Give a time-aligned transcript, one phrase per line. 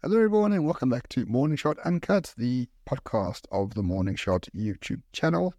[0.00, 4.46] Hello, everyone, and welcome back to Morning Shot Uncut, the podcast of the Morning Shot
[4.54, 5.54] YouTube channel.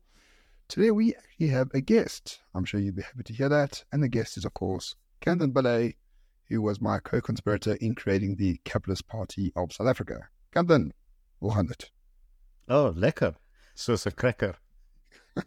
[0.69, 2.39] Today, we actually have a guest.
[2.55, 3.83] I'm sure you'd be happy to hear that.
[3.91, 5.95] And the guest is, of course, Kanthan Pillay,
[6.47, 10.29] who was my co conspirator in creating the Capitalist Party of South Africa.
[10.55, 11.91] Hand it.
[12.69, 13.35] Oh, lekker.
[13.75, 14.55] Soos 'n cracker.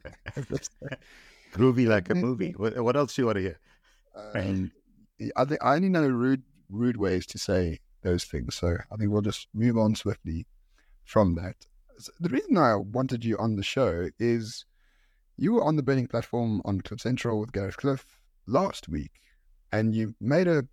[1.54, 2.52] Groovy like a movie.
[2.59, 3.59] What, what else do you want to hear?
[4.34, 4.70] Um,
[5.34, 8.55] I, think I only know rude, rude ways to say those things.
[8.55, 10.47] So I think we'll just move on swiftly
[11.05, 11.56] from that.
[12.20, 14.65] The reason I wanted you on the show is
[15.37, 19.12] you were on the burning platform on Cliff Central with Gareth Cliff last week,
[19.70, 20.65] and you made a,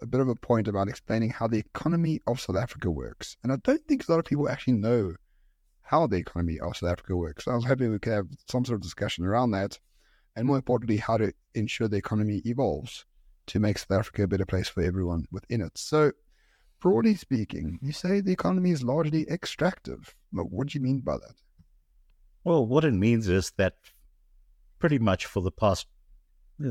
[0.00, 3.36] a bit of a point about explaining how the economy of South Africa works.
[3.42, 5.14] And I don't think a lot of people actually know
[5.82, 7.44] how the economy of South Africa works.
[7.44, 9.78] So I was hoping we could have some sort of discussion around that,
[10.36, 13.04] and more importantly, how to ensure the economy evolves
[13.46, 15.76] to make South Africa a better place for everyone within it.
[15.76, 16.12] So
[16.84, 20.14] broadly speaking, you say the economy is largely extractive.
[20.32, 21.34] What do you mean by that?
[22.44, 23.76] Well, what it means is that
[24.78, 25.86] pretty much for the past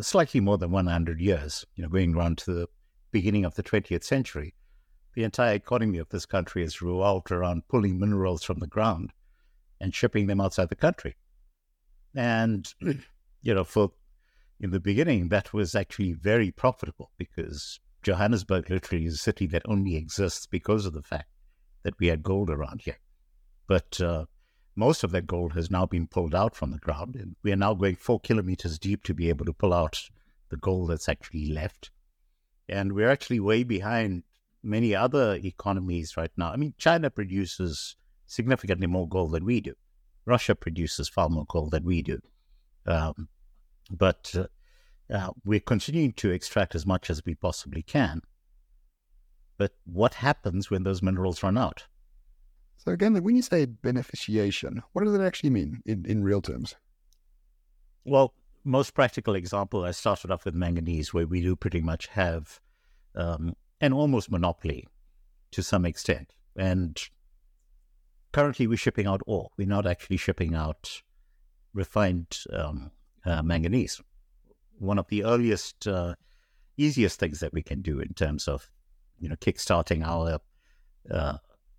[0.02, 2.68] slightly more than 100 years, you know, going around to the
[3.10, 4.54] beginning of the 20th century,
[5.16, 9.14] the entire economy of this country has revolved around pulling minerals from the ground
[9.82, 11.16] and shipping them outside the country.
[12.14, 12.72] And,
[13.42, 13.94] you know, for
[14.60, 19.64] in the beginning, that was actually very profitable because Johannesburg literally is a city that
[19.66, 21.30] only exists because of the fact
[21.84, 23.00] that we had gold around here.
[23.68, 24.26] But uh,
[24.76, 27.58] most of that gold has now been pulled out from the ground, and we are
[27.58, 30.10] now going four kilometers deep to be able to pull out
[30.50, 31.92] the gold that's actually left.
[32.70, 34.24] And we're actually way behind
[34.64, 36.52] many other economies right now.
[36.52, 39.74] I mean, China produces significantly more gold than we do.
[40.26, 42.20] Russia produces far more gold than we do.
[42.86, 43.28] Um,
[43.92, 44.46] but uh,
[45.12, 48.22] uh, we're continuing to extract as much as we possibly can.
[49.58, 51.86] But what happens when those minerals run out?
[52.78, 56.76] So again, when you say beneficiation, what does it actually mean in, in real terms?
[58.04, 62.60] Well, most practical example, I started off with manganese, where we do pretty much have
[63.16, 64.88] um, an almost monopoly
[65.52, 66.34] to some extent.
[66.56, 67.00] And
[68.32, 69.50] currently, we're shipping out ore.
[69.58, 71.02] We're not actually shipping out
[71.74, 72.92] refined um,
[73.26, 74.02] uh, manganese
[74.80, 76.16] one of the earliest, uh,
[76.78, 78.70] easiest things that we can do in terms of,
[79.20, 80.40] you know, kickstarting our
[81.12, 81.38] uh,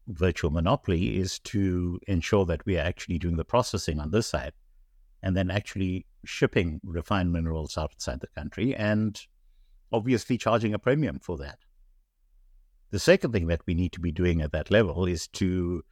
[0.09, 4.53] virtual monopoly is to ensure that we are actually doing the processing on this side
[5.23, 9.23] and then actually shipping refined minerals outside the country and
[9.93, 11.59] obviously charging a premium for that.
[12.91, 15.83] The second thing that we need to be doing at that level is to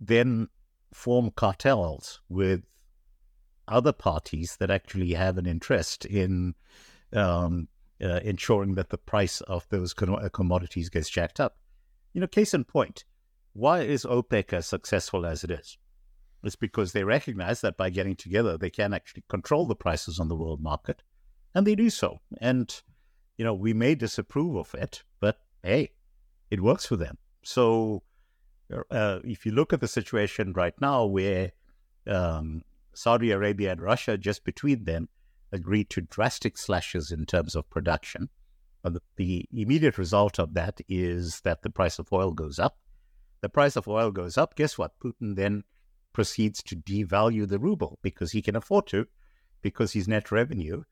[0.00, 0.48] then
[0.92, 2.62] form cartels with
[3.68, 6.54] other parties that actually have an interest in
[7.12, 7.68] um,
[8.02, 11.56] uh, ensuring that the price of those uh, commodities gets jacked up.
[12.12, 13.04] You know, case in point,
[13.52, 15.78] why is OPEC as successful as it is?
[16.42, 20.28] It's because they recognize that by getting together, they can actually control the prices on
[20.28, 21.02] the world market,
[21.54, 22.20] and they do so.
[22.40, 22.70] And,
[23.36, 25.92] you know, we may disapprove of it, but hey,
[26.50, 27.18] it works for them.
[27.42, 28.02] So,
[28.90, 31.52] uh, if you look at the situation right now where
[32.06, 32.62] um,
[32.96, 35.08] Saudi Arabia and Russia, just between them,
[35.52, 38.30] agreed to drastic slashes in terms of production.
[38.82, 42.78] The, the immediate result of that is that the price of oil goes up.
[43.42, 44.54] The price of oil goes up.
[44.54, 44.98] Guess what?
[44.98, 45.64] Putin then
[46.12, 49.06] proceeds to devalue the ruble because he can afford to,
[49.60, 50.84] because his net revenue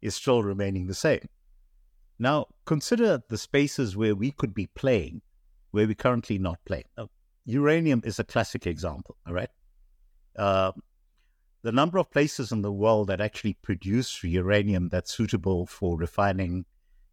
[0.00, 1.28] is still remaining the same.
[2.20, 5.22] Now, consider the spaces where we could be playing,
[5.72, 6.84] where we currently not playing.
[7.46, 9.50] Uranium is a classic example, all right?
[10.36, 10.72] Uh,
[11.62, 16.64] the number of places in the world that actually produce uranium that's suitable for refining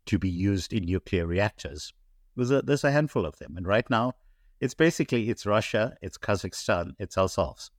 [0.05, 1.93] to be used in nuclear reactors,
[2.35, 3.57] there's a, there's a handful of them.
[3.57, 4.13] And right now,
[4.59, 7.71] it's basically it's Russia, it's Kazakhstan, it's ourselves.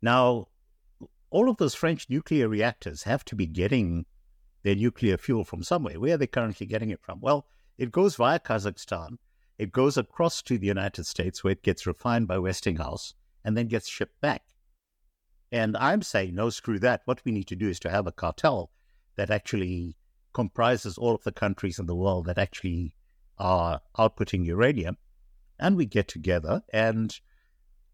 [0.00, 0.48] Now,
[1.30, 4.06] all of those French nuclear reactors have to be getting
[4.62, 5.98] their nuclear fuel from somewhere.
[5.98, 7.20] Where are they currently getting it from?
[7.20, 7.46] Well,
[7.78, 9.16] it goes via Kazakhstan.
[9.58, 13.14] It goes across to the United States where it gets refined by Westinghouse
[13.44, 14.42] and then gets shipped back.
[15.52, 17.02] And I'm saying, no, screw that.
[17.04, 18.70] What we need to do is to have a cartel
[19.16, 19.96] that actually
[20.32, 22.94] comprises all of the countries in the world that actually
[23.38, 24.96] are outputting uranium.
[25.58, 27.14] And we get together and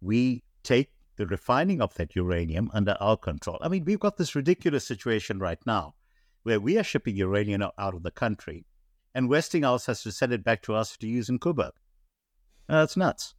[0.01, 3.59] we take the refining of that uranium under our control.
[3.61, 5.97] I mean, we've got this ridiculous situation right now
[6.45, 8.65] where we are shipping uranium out of the country
[9.19, 11.73] and Westinghouse has to send it back to us to use in Koeberg.
[12.69, 13.35] That's uh, nuts.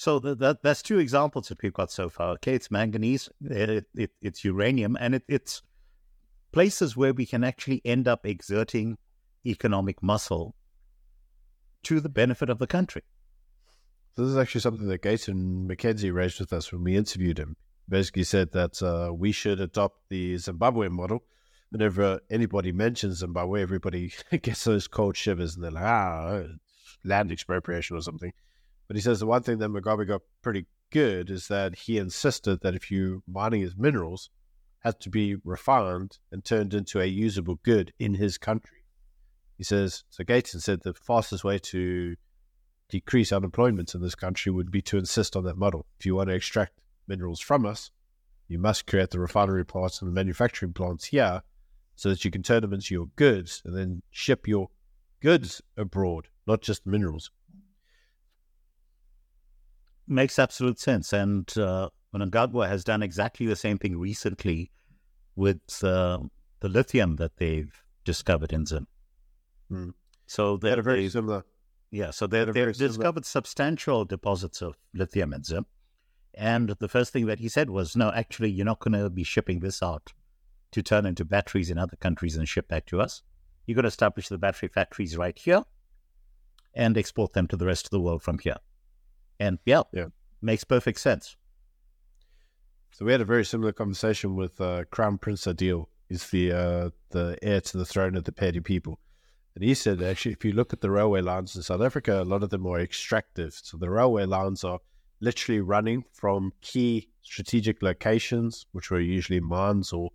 [0.00, 2.30] So the, that, that's two examples that we've got so far.
[2.30, 5.60] Okay, it's manganese, it, it, it's uranium, and it, it's
[6.52, 8.96] places where we can actually end up exerting
[9.44, 10.54] economic muscle
[11.82, 13.02] to the benefit of the country.
[14.16, 17.54] This is actually something that Gayton McKenzie raised with us when we interviewed him.
[17.86, 21.24] Basically said that uh, we should adopt the Zimbabwe model.
[21.68, 26.44] Whenever anybody mentions Zimbabwe, everybody gets those cold shivers and they're like, ah,
[27.04, 28.32] land expropriation or something.
[28.90, 32.60] But he says the one thing that Mugabe got pretty good is that he insisted
[32.62, 34.30] that if you mining his minerals,
[34.80, 38.78] had to be refined and turned into a usable good in his country.
[39.56, 42.16] He says, so Gayton said the fastest way to
[42.88, 45.86] decrease unemployment in this country would be to insist on that model.
[46.00, 47.92] If you want to extract minerals from us,
[48.48, 51.42] you must create the refinery plants and the manufacturing plants here
[51.94, 54.68] so that you can turn them into your goods and then ship your
[55.20, 57.30] goods abroad, not just minerals.
[60.10, 61.12] Makes absolute sense.
[61.12, 64.72] And uh, Mnangagwa has done exactly the same thing recently
[65.36, 66.18] with uh,
[66.58, 67.72] the lithium that they've
[68.04, 68.88] discovered in Zim.
[69.68, 69.90] Hmm.
[70.26, 71.44] So They had a very similar.
[71.92, 75.66] Yeah, so they, they've discovered substantial deposits of lithium in Zim.
[76.34, 79.22] And the first thing that he said was, no, actually, you're not going to be
[79.22, 80.12] shipping this out
[80.72, 83.22] to turn into batteries in other countries and ship back to us.
[83.66, 85.62] You're going to establish the battery factories right here
[86.74, 88.56] and export them to the rest of the world from here.
[89.40, 90.06] And yeah, Yeah.
[90.40, 91.36] makes perfect sense.
[92.92, 95.86] So we had a very similar conversation with uh, Crown Prince Adil.
[96.08, 98.98] He's the uh, the heir to the throne of the Pedi people.
[99.54, 102.24] And he said, actually, if you look at the railway lines in South Africa, a
[102.24, 103.52] lot of them are extractive.
[103.54, 104.78] So the railway lines are
[105.20, 110.10] literally running from key strategic locations, which were usually mines or,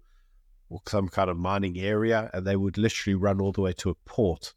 [0.70, 3.90] or some kind of mining area, and they would literally run all the way to
[3.90, 4.54] a port.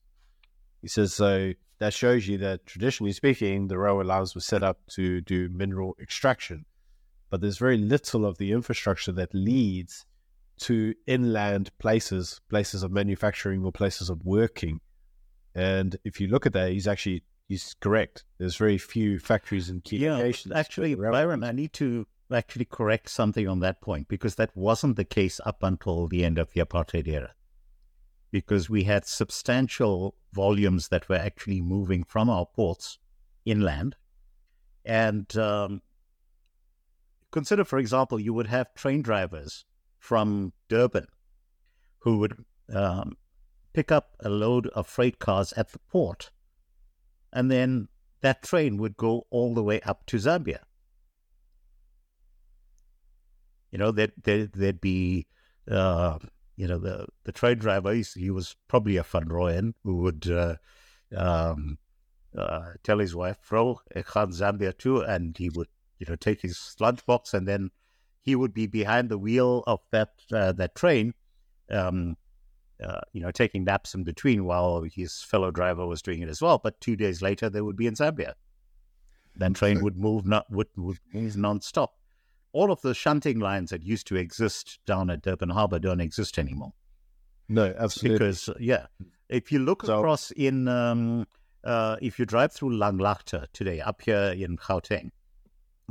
[0.83, 4.81] He says, so that shows you that traditionally speaking, the railway lines were set up
[4.91, 6.65] to do mineral extraction
[7.31, 10.07] but there's very little of the infrastructure that leads
[10.61, 14.81] to inland places, places of manufacturing or places of working.
[15.55, 18.25] And if you look at that, he's actually he's correct.
[18.39, 20.55] There's very few factories and key Yeah, locations.
[20.55, 25.05] actually, Byron, I need to actually correct something on that point because that wasn't the
[25.05, 27.35] case up until the end of the apartheid era.
[28.31, 32.99] Because we had substantial volumes that were actually moving from our ports
[33.45, 33.97] inland.
[34.85, 35.83] And um,
[37.31, 39.65] consider, for example, you would have train drivers
[39.99, 41.07] from Durban
[42.01, 43.17] who would um,
[43.73, 46.31] pick up a load of freight cars at the port
[47.33, 47.89] and then
[48.21, 50.61] that train would go all the way up to Zambia.
[53.71, 55.27] You know, there, there, there'd be,
[55.71, 56.19] uh,
[56.59, 60.57] you know, the, the train driver, he was probably a Van Rooyen who would uh,
[61.17, 61.79] um,
[62.37, 65.03] uh, tell his wife, Bro, ik ga Zambia too.
[65.03, 65.69] And he would,
[66.01, 67.71] you know, take his lunchbox and then
[68.23, 71.15] he would be behind the wheel of that, uh, that train.
[71.71, 72.17] Um,
[72.85, 76.43] uh, you know, taking naps in between while his fellow driver was doing it as
[76.43, 76.59] well.
[76.59, 78.35] But two days later, they would be in Zambia.
[79.37, 81.98] Then train would move not would, would move non-stop.
[82.59, 86.39] All of the shunting lines that used to exist down at Durban Harbour don't exist
[86.39, 86.73] anymore
[87.49, 88.19] no, absolutely.
[88.19, 88.87] because yeah,
[89.29, 91.27] if you look So- across in um,
[91.65, 95.11] uh, if you drive through Langlaagte today up here in Gauteng,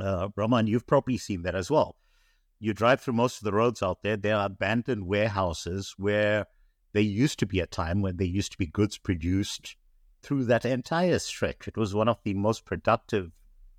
[0.08, 1.96] uh, Roman, you've probably seen that as well.
[2.60, 4.18] You drive through most of the roads out there.
[4.18, 6.46] There are abandoned warehouses where
[6.94, 9.76] there used to be a time when there used to be goods produced
[10.24, 11.68] through that entire stretch.
[11.68, 13.32] It was one of the most productive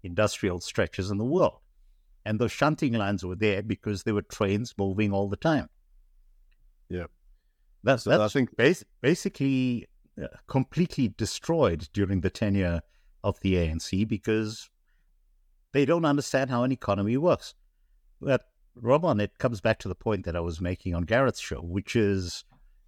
[0.02, 1.60] industrial stretches in the world.
[2.28, 5.68] And those shunting lines were there because there were trains moving all the time.
[6.90, 7.06] Yeah.
[7.82, 9.86] That's, So I think- bas- basically
[10.22, 12.82] uh, completely destroyed during the tenure
[13.24, 14.68] of the ANC because
[15.72, 17.54] they don't understand how an economy works.
[18.20, 18.42] But
[18.74, 21.96] Roman, it comes back to the point that I was making on Gareth's show, which
[21.96, 22.44] is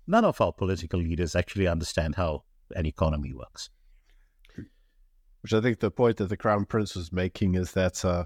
[0.06, 2.44] none of our political leaders actually understand how
[2.76, 3.70] an economy works.
[5.40, 8.24] Which I think the point that the Crown Prince was making is that, uh,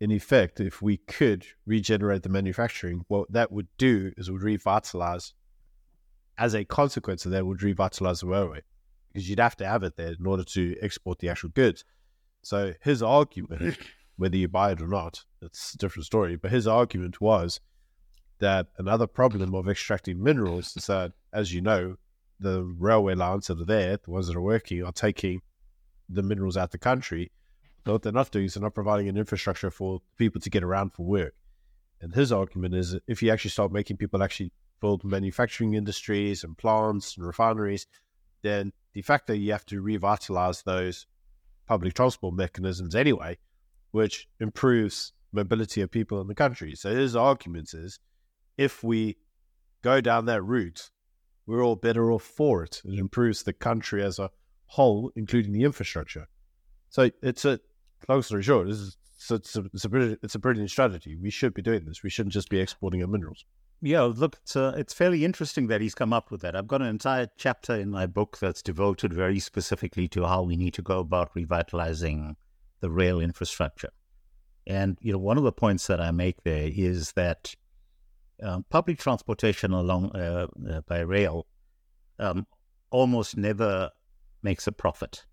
[0.00, 4.42] in effect, if we could regenerate the manufacturing, what that would do is it would
[4.42, 5.32] revitalize.
[6.38, 8.60] As a consequence of that, would revitalize the railway
[9.12, 11.84] because you'd have to have it there in order to export the actual goods.
[12.42, 13.78] So his argument,
[14.16, 16.36] whether you buy it or not, it's a different story.
[16.36, 17.60] But his argument was
[18.38, 21.96] that another problem of extracting minerals is that, as you know,
[22.38, 25.40] the railway lines that are there, the ones that are working, are taking
[26.08, 27.32] the minerals out the country.
[27.92, 30.90] What they're not doing is they're not providing an infrastructure for people to get around
[30.90, 31.34] for work.
[32.00, 36.44] And his argument is that if you actually start making people actually build manufacturing industries
[36.44, 37.86] and plants and refineries,
[38.42, 41.06] then de facto you have to revitalize those
[41.66, 43.38] public transport mechanisms anyway,
[43.92, 46.74] which improves mobility of people in the country.
[46.74, 47.98] So his argument is
[48.58, 49.16] if we
[49.82, 50.90] go down that route,
[51.46, 52.82] we're all better off for it.
[52.84, 54.30] It improves the country as a
[54.66, 56.26] whole, including the infrastructure.
[56.88, 57.60] So it's a
[58.08, 58.68] long story short.
[58.68, 58.96] This is
[59.30, 61.16] it's a, it's a brilliant, it's a brilliant strategy.
[61.16, 62.02] We should be doing this.
[62.02, 63.44] We shouldn't just be exporting our minerals.
[63.82, 66.56] Yeah, look, it's, uh, it's fairly interesting that he's come up with that.
[66.56, 70.56] I've got an entire chapter in my book that's devoted very specifically to how we
[70.56, 72.36] need to go about revitalizing
[72.80, 73.90] the rail infrastructure.
[74.66, 77.54] And you know, one of the points that I make there is that
[78.42, 81.46] um, public transportation along uh, uh, by rail
[82.18, 82.46] um,
[82.90, 83.90] almost never
[84.42, 85.26] makes a profit.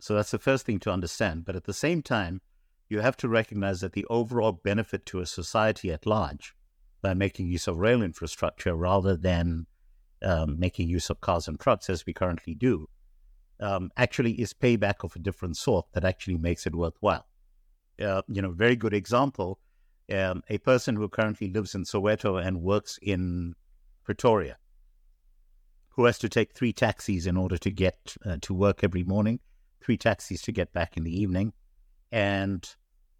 [0.00, 1.44] So that's the first thing to understand.
[1.44, 2.40] But at the same time,
[2.88, 6.54] you have to recognize that the overall benefit to a society at large
[7.02, 9.66] by making use of rail infrastructure rather than
[10.22, 12.86] um, making use of cars and trucks as we currently do
[13.60, 17.26] um, actually is payback of a different sort that actually makes it worthwhile.
[18.02, 19.58] Uh, you know, very good example.
[20.12, 23.54] Um, a person who currently lives in Soweto and works in
[24.02, 24.56] Pretoria,
[25.90, 29.38] who has to take three taxis in order to get uh, to work every morning,
[29.80, 31.52] three taxis to get back in the evening,
[32.12, 32.76] and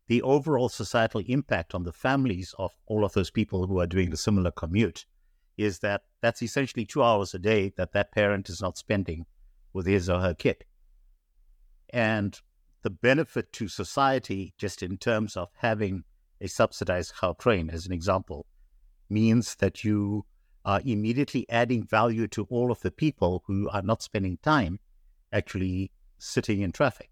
[0.09, 4.13] the overall societal impact on the families of all of those people who are doing
[4.13, 5.07] a similar commute
[5.57, 9.27] is that that's essentially two hours a day that that parent is not spending
[9.73, 10.65] with his or her kid.
[11.91, 12.41] And
[12.83, 16.05] the benefit to society, just in terms of having
[16.41, 18.47] a subsidized train, as an example,
[19.09, 20.25] means that you
[20.65, 24.79] are immediately adding value to all of the people who are not spending time
[25.33, 25.91] actually
[26.21, 27.11] sitting in traffic.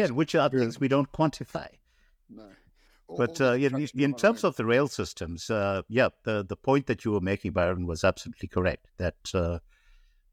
[0.00, 1.68] Again, which are things we don't quantify.
[2.30, 2.48] No.
[3.08, 7.04] but uh, in, in terms of the rail systems, uh, yeah, the, the point that
[7.04, 8.86] you were making, Byron, was absolutely correct.
[8.96, 9.58] That uh,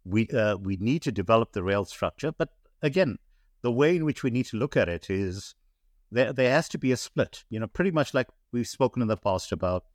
[0.05, 2.49] we uh, we need to develop the rail structure, but
[2.81, 3.17] again,
[3.61, 5.53] the way in which we need to look at it is
[6.11, 7.43] there there has to be a split.
[7.49, 9.85] You know, pretty much like we've spoken in the past about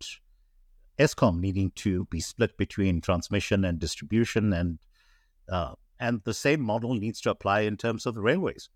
[0.98, 4.78] Eskom needing to be split between transmission and distribution, and
[5.48, 8.68] uh, and the same model needs to apply in terms of the railways.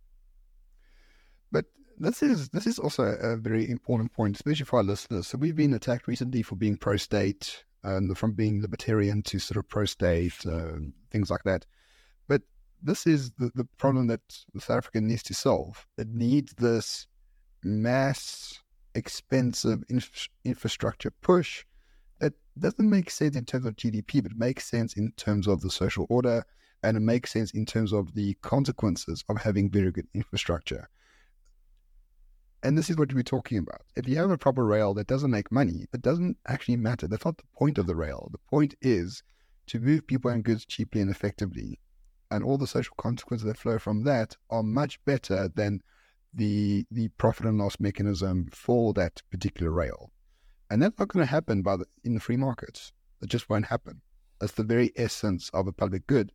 [1.52, 1.66] But
[1.98, 5.26] this is this is also a very important point, especially for our listeners.
[5.26, 9.68] So we've been attacked recently for being pro-state, and from being libertarian to sort of
[9.68, 10.72] pro-state, uh,
[11.10, 11.66] things like that.
[12.28, 12.42] But
[12.82, 14.20] this is the, the problem that
[14.58, 15.86] South Africa needs to solve.
[15.96, 17.06] It needs this
[17.62, 18.60] mass,
[18.94, 21.64] expensive inf- infrastructure push
[22.20, 25.70] that doesn't make sense in terms of GDP, but makes sense in terms of the
[25.70, 26.44] social order,
[26.82, 30.88] and it makes sense in terms of the consequences of having very good infrastructure.
[32.62, 33.82] And this is what we're talking about.
[33.96, 37.08] If you have a proper rail that doesn't make money, it doesn't actually matter.
[37.08, 38.28] That's not the point of the rail.
[38.32, 39.22] The point is
[39.68, 41.80] to move people and goods cheaply and effectively.
[42.30, 45.80] And all the social consequences that flow from that are much better than
[46.32, 50.12] the the profit and loss mechanism for that particular rail.
[50.70, 52.92] And that's not going to happen by the, in the free markets.
[53.20, 54.02] It just won't happen.
[54.38, 56.30] That's the very essence of a public good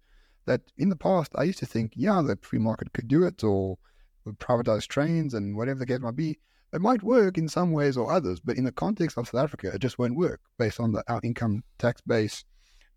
[0.45, 3.43] that in the past I used to think, yeah, the free market could do it
[3.43, 3.77] or
[4.33, 6.39] privatized trains and whatever the case might be.
[6.73, 9.71] It might work in some ways or others, but in the context of South Africa,
[9.73, 12.43] it just won't work based on the, our income tax base,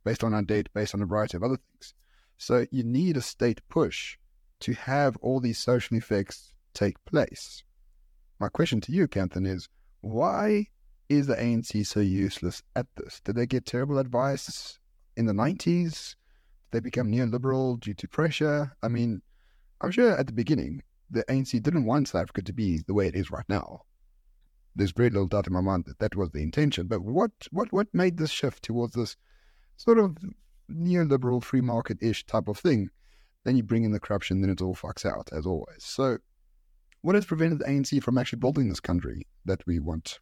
[0.04, 1.94] based on our debt, based on a variety of other things.
[2.38, 4.16] So you need a state push
[4.60, 7.62] to have all these social effects take place.
[8.40, 9.68] My question to you, Kanthan, is
[10.00, 10.66] why
[11.08, 13.20] is the ANC so useless at this?
[13.20, 14.78] Did they get terrible advice
[15.16, 16.14] in the 90s?
[16.70, 18.76] They become neoliberal due to pressure.
[18.82, 19.22] I mean,
[19.80, 23.06] I'm sure at the beginning, the ANC didn't want South Africa to be the way
[23.06, 23.82] it is right now.
[24.76, 26.86] There's very little doubt in my mind that that was the intention.
[26.86, 29.16] But what, what, what made this shift towards this
[29.76, 30.16] sort of
[30.70, 32.90] neoliberal, free market ish type of thing?
[33.44, 35.78] Then you bring in the corruption, then it all fucks out, as always.
[35.78, 36.18] So,
[37.00, 40.18] what has prevented the ANC from actually building this country that we want?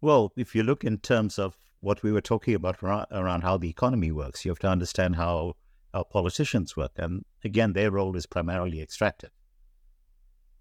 [0.00, 3.68] Well, if you look in terms of what we were talking about around how the
[3.68, 4.44] economy works.
[4.44, 5.56] You have to understand how,
[5.92, 6.92] how politicians work.
[6.96, 9.30] And again, their role is primarily extractive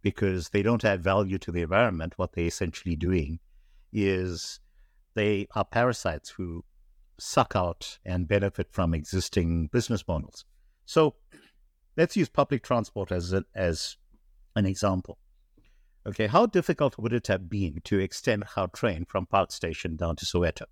[0.01, 2.13] because they don't add value to the environment.
[2.17, 3.39] What they're essentially doing
[3.93, 4.59] is
[5.13, 6.65] they are parasites who
[7.19, 10.43] suck out and benefit from existing business models.
[10.85, 11.13] So
[11.97, 13.95] let's use public transport as, a, as
[14.55, 15.19] an example.
[16.07, 20.25] Okay, how difficult would it have been to extend Gautrain from Park Station down to
[20.25, 20.63] Soweto?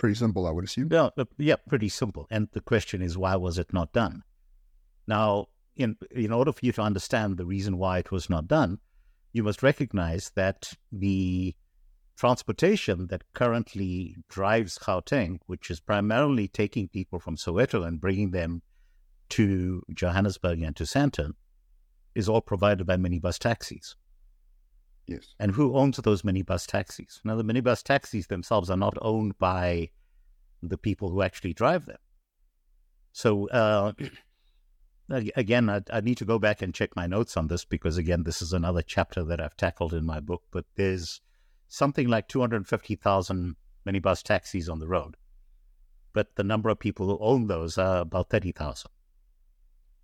[0.00, 0.88] Pretty simple, I would assume.
[0.90, 2.26] Yeah, uh, yeah, pretty simple.
[2.30, 4.22] And the question is, why was it not done?
[5.06, 8.78] Now, in in order for you to understand the reason why it was not done,
[9.34, 11.54] you must recognize that the
[12.16, 18.62] transportation that currently drives Gauteng, which is primarily taking people from Soweto and bringing them
[19.36, 21.32] to Johannesburg and to Sandton,
[22.14, 23.96] is all provided by minibus taxis.
[25.06, 25.34] Yes.
[25.38, 27.20] And who owns those minibus taxis?
[27.24, 29.90] Now, the minibus taxis themselves are not owned by
[30.62, 31.98] the people who actually drive them.
[33.12, 33.92] So uh,
[35.36, 38.22] again, I, I, need to go back and check my notes on this because again,
[38.22, 40.42] this is another chapter that I've tackled in my book.
[40.50, 41.20] But there's
[41.68, 45.16] something like 250,000 minibus taxis on the road,
[46.12, 48.90] but the number of people who own those are about 30,000.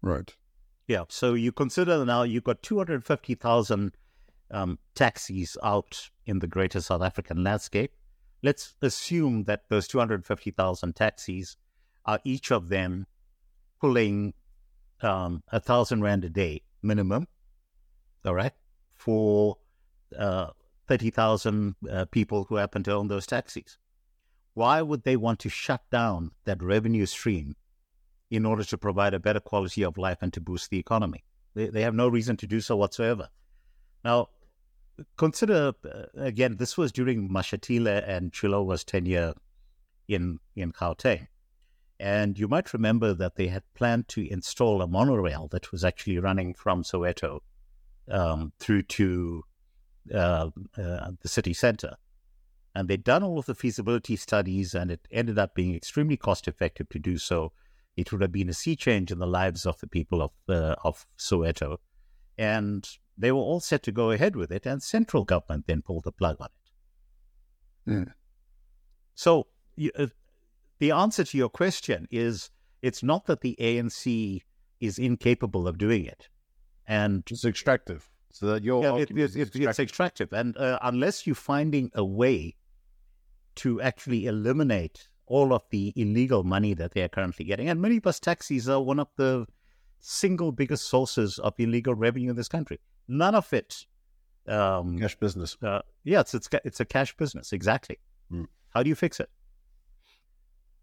[0.02, 0.34] Right.
[0.86, 1.04] Yeah.
[1.08, 3.96] So you consider now you've got 250,000
[4.50, 7.92] um, taxis out in the greater South African landscape.
[8.42, 11.56] Let's assume that those 250,000 taxis
[12.04, 13.06] are each of them
[13.80, 14.34] pulling
[15.02, 17.26] um, a thousand rand a day minimum,
[18.24, 18.52] all right,
[18.94, 19.58] for
[20.18, 20.48] uh,
[20.88, 23.78] 30,000 uh, people who happen to own those taxis.
[24.54, 27.56] Why would they want to shut down that revenue stream
[28.30, 31.24] in order to provide a better quality of life and to boost the economy?
[31.54, 33.28] They, they have no reason to do so whatsoever.
[34.04, 34.28] Now,
[35.16, 39.34] consider uh, again, this was during Mashatile and Shilowa's tenure
[40.08, 41.28] in, in Gauteng.
[41.98, 46.18] And you might remember that they had planned to install a monorail that was actually
[46.18, 47.40] running from Soweto
[48.10, 49.42] um, through to
[50.12, 51.96] uh, uh, the city center.
[52.74, 56.46] And they'd done all of the feasibility studies, and it ended up being extremely cost
[56.46, 57.52] effective to do so.
[57.96, 60.74] It would have been a sea change in the lives of the people of uh,
[60.84, 61.78] of Soweto,
[62.36, 62.86] and
[63.16, 64.66] they were all set to go ahead with it.
[64.66, 66.48] And central government then pulled the plug on
[67.86, 67.92] it.
[67.92, 68.12] Yeah.
[69.14, 69.46] So
[69.76, 70.08] you, uh,
[70.78, 72.50] the answer to your question is
[72.82, 74.42] it's not that the ANC
[74.80, 76.28] is incapable of doing it,
[76.86, 78.08] and it's extractive.
[78.32, 79.68] So that your yeah, it, it, it, extractive.
[79.68, 82.56] it's extractive, and uh, unless you're finding a way
[83.56, 88.20] to actually eliminate all of the illegal money that they are currently getting, and minibus
[88.20, 89.46] taxis are one of the
[90.06, 92.78] single biggest sources of illegal revenue in this country.
[93.08, 93.86] None of it.
[94.46, 95.56] Um, cash business.
[95.60, 97.52] Uh, yeah, it's, it's it's a cash business.
[97.52, 97.98] Exactly.
[98.32, 98.46] Mm.
[98.70, 99.28] How do you fix it?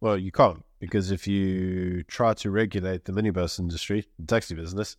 [0.01, 4.97] Well, you can't because if you try to regulate the minibus industry, the taxi business,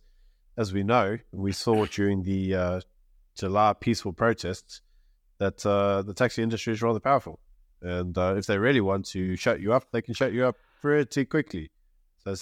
[0.57, 2.81] as we know, we saw during the uh,
[3.35, 4.81] July peaceful protests
[5.37, 7.39] that uh, the taxi industry is rather powerful.
[7.83, 10.55] And uh, if they really want to shut you up, they can shut you up
[10.81, 11.69] pretty quickly.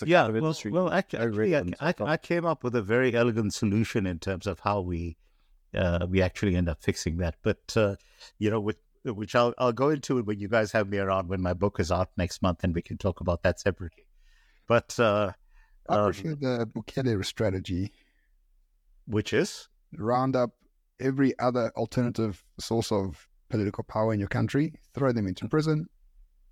[0.05, 3.13] Yeah, kind of well, well, actually, actually I, I, I, came up with a very
[3.13, 5.17] elegant solution in terms of how we
[5.75, 7.35] uh, we actually end up fixing that.
[7.43, 7.95] But uh,
[8.37, 11.27] you know, with which I'll I'll go into it when you guys have me around
[11.27, 14.05] when my book is out next month, and we can talk about that separately.
[14.67, 15.33] But uh,
[15.89, 17.91] I um, prefer the Bukele strategy
[19.05, 19.67] which is
[19.97, 20.51] round up
[20.99, 25.87] every other alternative source of political power in your country, throw them into prison,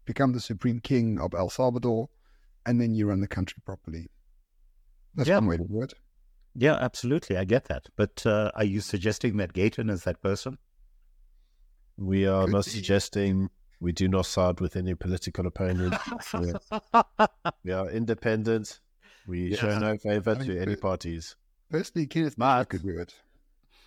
[0.05, 2.09] become the supreme king of El Salvador,
[2.65, 4.09] and then you run the country properly.
[5.15, 5.35] That's yeah.
[5.35, 5.93] one way to do it.
[6.55, 7.37] Yeah, absolutely.
[7.37, 7.87] I get that.
[7.95, 10.57] But uh, are you suggesting that Gayton is that person?
[11.97, 12.71] We are Could not be.
[12.71, 15.95] suggesting we do not side with any political opponent.
[17.63, 18.79] we are independent.
[19.27, 19.57] We yeah.
[19.57, 21.35] show no favor to any parties.
[21.69, 23.15] Personally, Kenneth Mark could do it.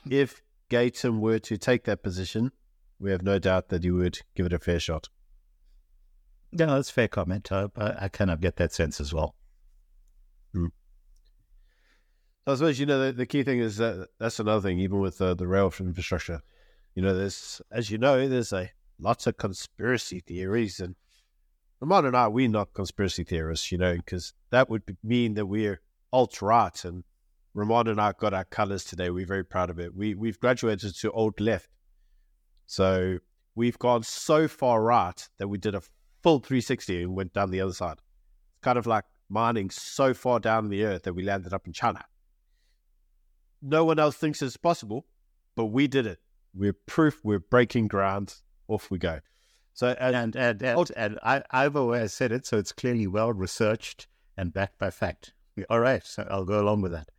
[0.08, 2.52] If Gayton were to take that position,
[2.98, 5.08] we have no doubt that he would give it a fair shot.
[6.56, 7.50] Yeah, that's fair comment.
[7.50, 9.34] I, I, kind of get that sense as well.
[10.54, 10.70] Mm.
[12.46, 14.78] I suppose you know the, the, key thing is that that's another thing.
[14.78, 16.42] Even with uh, the rail infrastructure,
[16.94, 20.94] you know, there's as you know, there's a lots of conspiracy theories, and
[21.80, 25.80] Ramon and I, we're not conspiracy theorists, you know, because that would mean that we're
[26.12, 27.02] alt right and
[27.52, 29.10] Ramon and I got our colors today.
[29.10, 29.92] We're very proud of it.
[29.92, 31.68] We we've graduated to old left,
[32.66, 33.18] so
[33.56, 35.82] we've gone so far right that we did a
[36.24, 37.98] full 360 and went down the other side.
[37.98, 41.74] It's kind of like mining so far down the earth that we landed up in
[41.74, 42.02] China.
[43.60, 45.04] No one else thinks it's possible,
[45.54, 46.20] but we did it.
[46.54, 47.20] We're proof.
[47.22, 48.36] We're breaking ground.
[48.68, 49.20] Off we go.
[49.74, 53.30] So and and and, and, and I, I've always said it, so it's clearly well
[53.32, 55.34] researched and backed by fact.
[55.68, 57.10] All right, so I'll go along with that.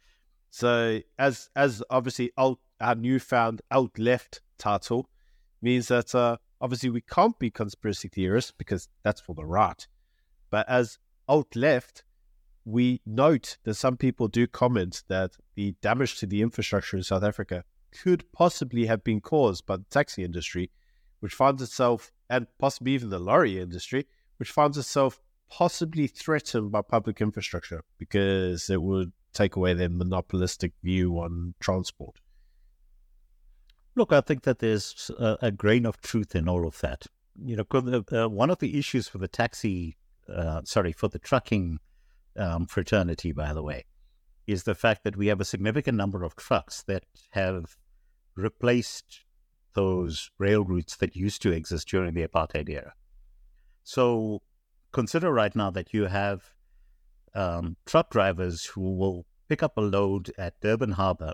[0.49, 5.07] So as as obviously alt, our newfound alt left title
[5.61, 9.87] means that uh, obviously we can't be conspiracy theorists because that's for the right.
[10.49, 12.03] But as alt left,
[12.65, 17.23] we note that some people do comment that the damage to the infrastructure in South
[17.23, 20.71] Africa could possibly have been caused by the taxi industry,
[21.19, 24.05] which finds itself, and possibly even the lorry industry,
[24.37, 30.73] which finds itself possibly threatened by public infrastructure because it would take away their monopolistic
[30.83, 32.19] view on transport?
[33.95, 37.07] Look, I think that there's a, a grain of truth in all of that.
[37.41, 39.97] You know, uh, one of the issues for the taxi,
[40.33, 41.79] uh, sorry, for the trucking
[42.37, 43.85] um, fraternity, by the way,
[44.47, 47.77] is the fact that we have a significant number of trucks that have
[48.35, 49.21] replaced
[49.73, 52.93] those rail routes that used to exist during the apartheid era.
[53.83, 54.41] So
[54.91, 56.53] consider right now that you have
[57.33, 61.33] um, truck drivers who will pick up a load at Durban Harbor,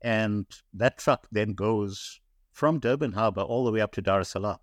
[0.00, 2.20] and that truck then goes
[2.52, 4.58] from Durban Harbor all the way up to Dar es Salaam.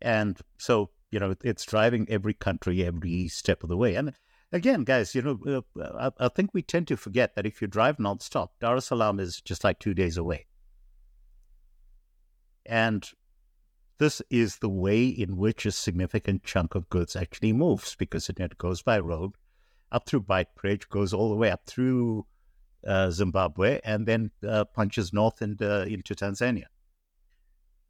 [0.00, 3.94] And so, you know, it's driving every country every step of the way.
[3.94, 4.14] And
[4.52, 7.98] again, guys, you know, uh, I, think we tend to forget that if you drive
[7.98, 10.46] nonstop, Dar es Salaam is just like two days away.
[12.64, 13.08] And
[13.98, 18.58] this is the way in which a significant chunk of goods actually moves because it
[18.58, 19.32] goes by road
[19.92, 22.26] up through Beitbridge, goes all the way up through
[23.10, 26.66] Zimbabwe, and then uh, punches north uh, into Tanzania.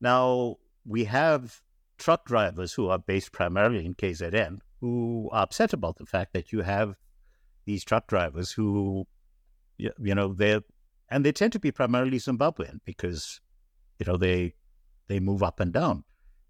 [0.00, 1.61] Now, we have
[1.98, 6.53] truck drivers who are based primarily in KZN who are upset about the fact that
[6.53, 6.96] you have
[7.66, 9.07] these truck drivers who,
[9.76, 10.62] you know, they're,
[11.11, 13.40] and they tend to be primarily Zimbabwean because,
[13.98, 14.55] you know, they
[15.09, 16.05] they move up and down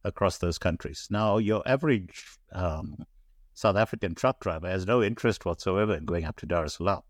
[0.04, 1.08] across those countries.
[1.10, 3.06] Now, your average um,
[3.54, 7.02] South African truck driver has no interest whatsoever in going up to Dar es Salaam.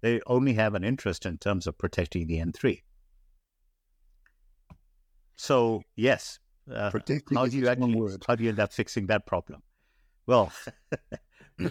[0.00, 2.82] They only have an interest in terms of protecting the N3.
[5.36, 6.38] So, yes,
[6.72, 6.90] uh,
[7.34, 9.62] how do you actually, how do you end up fixing that problem?
[10.26, 10.52] Well,
[11.60, 11.70] I,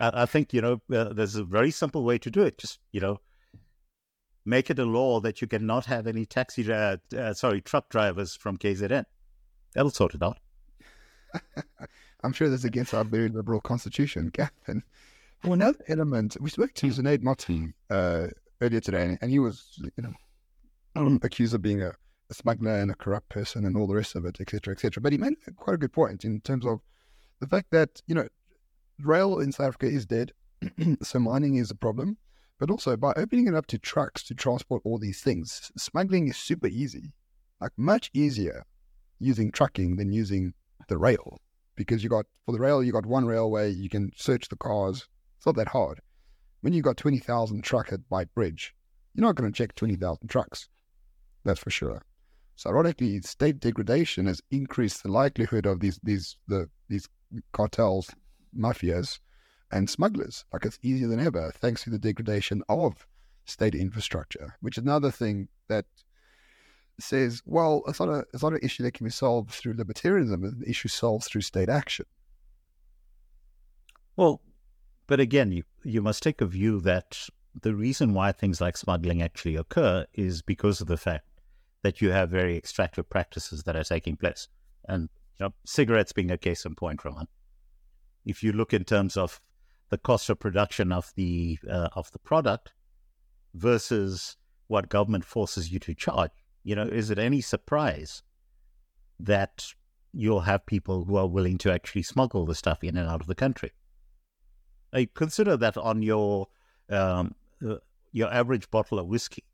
[0.00, 2.58] I, think you know uh, there's a very simple way to do it.
[2.58, 3.20] Just you know,
[4.44, 8.34] make it a law that you cannot have any taxi, uh, uh, sorry, truck drivers
[8.34, 9.04] from KZN.
[9.74, 10.38] That'll sort it out.
[12.24, 14.82] I'm sure that's against our very liberal constitution, Gavin.
[15.44, 18.26] Well, another element, we spoke to Zunaid Moti uh,
[18.60, 20.12] earlier today, and he was, you know,
[20.96, 21.92] um, accused of being a,
[22.28, 25.00] a, smuggler and a corrupt person and all the rest of it, etc., etc.
[25.00, 26.80] But he made quite a good point in terms of
[27.38, 28.26] the fact that, you know,
[28.98, 30.32] rail in South Africa is dead,
[31.02, 32.18] so mining is a problem.
[32.58, 36.36] But also, by opening it up to trucks to transport all these things, smuggling is
[36.36, 37.12] super easy,
[37.60, 38.64] like much easier
[39.20, 40.54] using trucking than using
[40.88, 41.40] the rail
[41.76, 45.06] because you got for the rail you got one railway you can search the cars
[45.48, 46.00] not that hard.
[46.60, 48.70] When you've got 20,000 truck at Beitbridge
[49.14, 50.68] you're not going to check 20,000 trucks.
[51.44, 52.02] That's for sure.
[52.56, 57.08] So ironically state degradation has increased the likelihood of these these the these
[57.52, 58.10] cartels
[58.56, 59.18] mafias
[59.72, 60.44] and smugglers.
[60.52, 63.06] Like it's easier than ever thanks to the degradation of
[63.46, 65.86] state infrastructure which is another thing that
[67.00, 70.44] says, well, it's not, a, it's not an issue that can be solved through libertarianism,
[70.44, 72.06] it's an issue solved through state action.
[74.16, 74.40] Well,
[75.08, 77.28] but again, you, you must take a view that
[77.62, 81.24] the reason why things like smuggling actually occur is because of the fact
[81.82, 84.48] that you have very extractive practices that are taking place.
[84.86, 85.08] And
[85.40, 87.26] you know, cigarettes being a case in point, Roman.
[88.26, 89.40] If you look in terms of
[89.88, 92.74] the cost of production of the uh, of the product
[93.54, 96.32] versus what government forces you to charge,
[96.64, 98.22] you know, is it any surprise
[99.18, 99.72] that
[100.12, 103.26] you'll have people who are willing to actually smuggle the stuff in and out of
[103.26, 103.72] the country?
[104.92, 106.48] I consider that on your
[106.88, 107.34] um,
[107.66, 107.76] uh,
[108.12, 109.44] your average bottle of whiskey,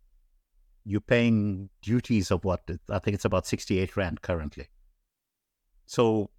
[0.85, 4.68] you're paying duties of what I think it's about sixty-eight rand currently.
[5.87, 6.31] So,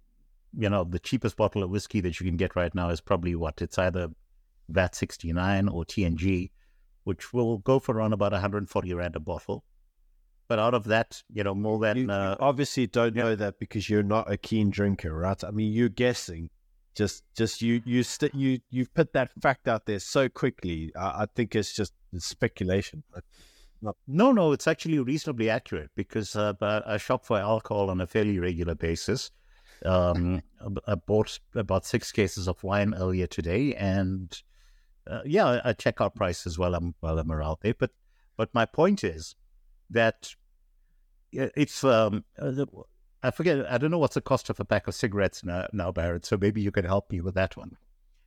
[0.56, 3.34] you know, the cheapest bottle of whiskey that you can get right now is probably
[3.34, 4.08] what it's either
[4.68, 6.50] VAT sixty-nine or TNG,
[7.04, 9.64] which will go for around about one hundred and forty rand a bottle.
[10.48, 13.22] But out of that, you know, more than you, uh, obviously don't yeah.
[13.24, 15.42] know that because you're not a keen drinker, right?
[15.44, 16.50] I mean, you're guessing.
[16.96, 20.92] Just, just you, you, st- you, you've put that fact out there so quickly.
[20.98, 23.02] I, I think it's just speculation.
[23.82, 23.96] Not...
[24.08, 26.54] No, no, it's actually reasonably accurate because uh,
[26.86, 29.30] I shop for alcohol on a fairly regular basis.
[29.84, 30.42] Um,
[30.86, 34.34] I bought about six cases of wine earlier today, and
[35.06, 36.74] uh, yeah, I check out price as well.
[36.74, 37.90] I'm while I'm around there, but
[38.36, 39.36] but my point is
[39.90, 40.34] that
[41.32, 42.64] it's um, uh,
[43.26, 45.90] I forget I don't know what's the cost of a pack of cigarettes now, now
[45.90, 46.24] Barrett.
[46.24, 47.76] So maybe you can help me with that one.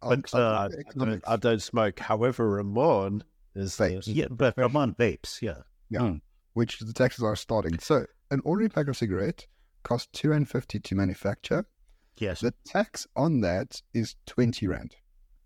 [0.01, 1.99] Oh, but uh, I, don't, I, don't, smoke.
[1.99, 3.23] However, Ramon
[3.55, 4.03] is vapes.
[4.07, 6.21] yeah, but Ramon vapes, yeah, yeah, mm.
[6.53, 7.79] which the taxes are starting.
[7.79, 9.47] So an ordinary pack of cigarette
[9.83, 11.65] costs two and fifty to manufacture.
[12.17, 14.95] Yes, the tax on that is twenty rand.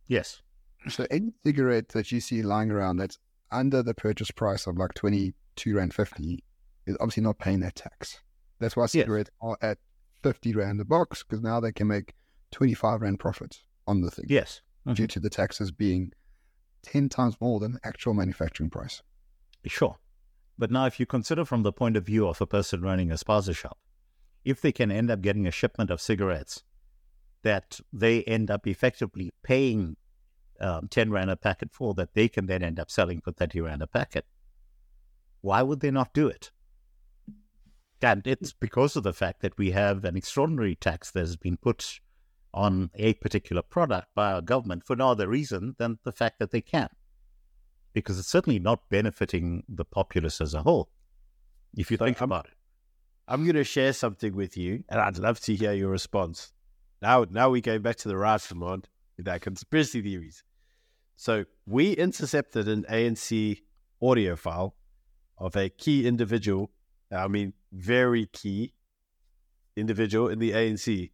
[0.08, 0.42] Yes.
[0.90, 3.20] So any cigarette that you see lying around that's
[3.52, 6.44] under the purchase price of like twenty two rand fifty
[6.88, 8.20] is obviously not paying that tax.
[8.64, 9.50] That's why cigarettes yes.
[9.50, 9.78] are at
[10.22, 12.14] fifty rand a box because now they can make
[12.52, 14.26] twenty five rand profits on the thing.
[14.28, 14.94] Yes, mm-hmm.
[14.94, 16.12] due to the taxes being
[16.82, 19.02] ten times more than the actual manufacturing price.
[19.66, 19.98] Sure,
[20.58, 23.16] but now if you consider from the point of view of a person running a
[23.16, 23.78] spaza shop,
[24.44, 26.64] if they can end up getting a shipment of cigarettes
[27.44, 29.98] that they end up effectively paying
[30.62, 33.60] um, 10 rand a packet for that they can then end up selling for 30
[33.60, 34.26] rand a packet
[35.44, 36.52] why would they not do it?
[38.04, 41.58] And it's because of the fact that we have an extraordinary tax that has been
[41.58, 42.00] put
[42.54, 46.52] on a particular product by our government for no other reason than the fact that
[46.52, 46.90] they can.
[47.94, 50.90] Because it's certainly not benefiting the populace as a whole,
[51.76, 52.54] if you think I'm- about it.
[53.28, 56.52] I'm going to share something with you, and I'd love to hear your response.
[57.02, 60.44] Now, now we're going back to the command with our conspiracy theories.
[61.16, 63.62] So we intercepted an ANC
[64.02, 64.76] audio file
[65.38, 66.72] of a key individual.
[67.14, 68.74] I mean, very key
[69.76, 71.12] individual in the ANC,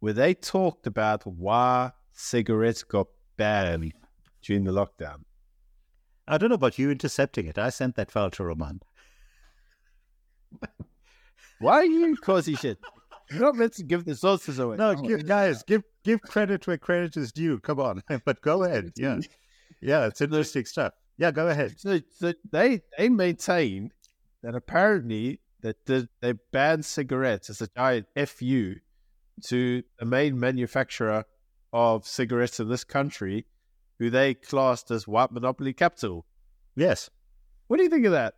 [0.00, 3.92] where they talked about why cigarettes got banned
[4.42, 5.22] during the lockdown.
[6.26, 7.58] I don't know about you intercepting it.
[7.58, 8.80] I sent that file to Roman.
[11.60, 12.78] Why are you causing shit?
[13.30, 14.76] You're not meant to give the sources away.
[14.76, 17.60] No, give, guys, give give credit where credit is due.
[17.60, 18.92] Come on, but go ahead.
[18.96, 19.18] Yeah,
[19.80, 20.92] yeah, it's interesting stuff.
[21.18, 21.78] Yeah, go ahead.
[21.78, 23.92] So, so they they maintain
[24.42, 28.74] that apparently that the, they banned cigarettes as a giant fu
[29.46, 31.24] to the main manufacturer
[31.72, 33.46] of cigarettes in this country,
[33.98, 36.26] who they classed as white monopoly capital.
[36.76, 37.08] Yes.
[37.68, 38.34] What do you think of that?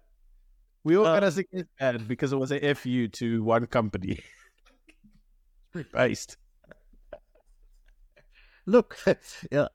[0.85, 4.21] We all Uh, got a cigarette banned because it was a fu to one company.
[5.93, 6.37] Based.
[8.67, 8.99] Look,
[9.51, 9.69] yeah.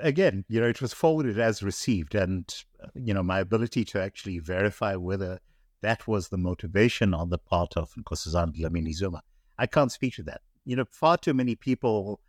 [0.00, 2.52] Again, you know, it was forwarded as received, and
[2.94, 5.40] you know, my ability to actually verify whether
[5.80, 9.22] that was the motivation on the part of Nkosazana Dlamini Zuma,
[9.58, 10.40] I can't speak to that.
[10.64, 12.20] You know, far too many people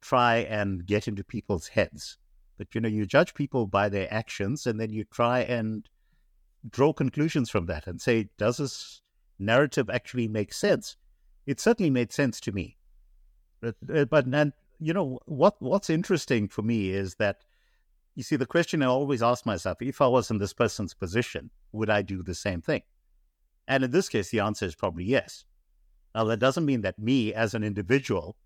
[0.00, 2.18] try and get into people's heads,
[2.56, 5.88] but you know, you judge people by their actions, and then you try and
[6.68, 9.00] draw conclusions from that and say, does this
[9.38, 10.96] narrative actually make sense?
[11.46, 12.76] It certainly made sense to me.
[13.60, 15.56] But, uh, but and you know what?
[15.60, 17.38] What's interesting for me is that
[18.18, 21.50] you see the question I always ask myself: if I was in this person's position,
[21.70, 22.82] would I do the same thing?
[23.68, 25.44] And in this case, the answer is probably yes.
[26.16, 28.36] Now that doesn't mean that me as an individual,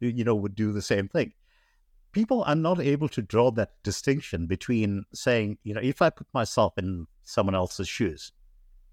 [0.00, 1.34] you know, would do the same thing.
[2.12, 6.28] People are not able to draw that distinction between saying, you know, if I put
[6.32, 8.32] myself in someone else's shoes,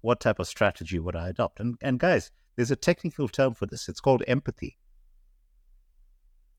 [0.02, 1.60] what type of strategy would I adopt?
[1.60, 3.88] And and guys, there's a technical term for this.
[3.88, 4.76] It's called empathy.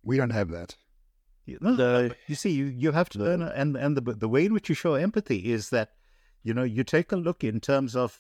[0.02, 0.76] We don't have that.
[1.78, 4.70] The- you see, you, you have to learn, and and the the way in which
[4.70, 5.92] you show empathy is that,
[6.44, 8.20] you know, you take a look in terms of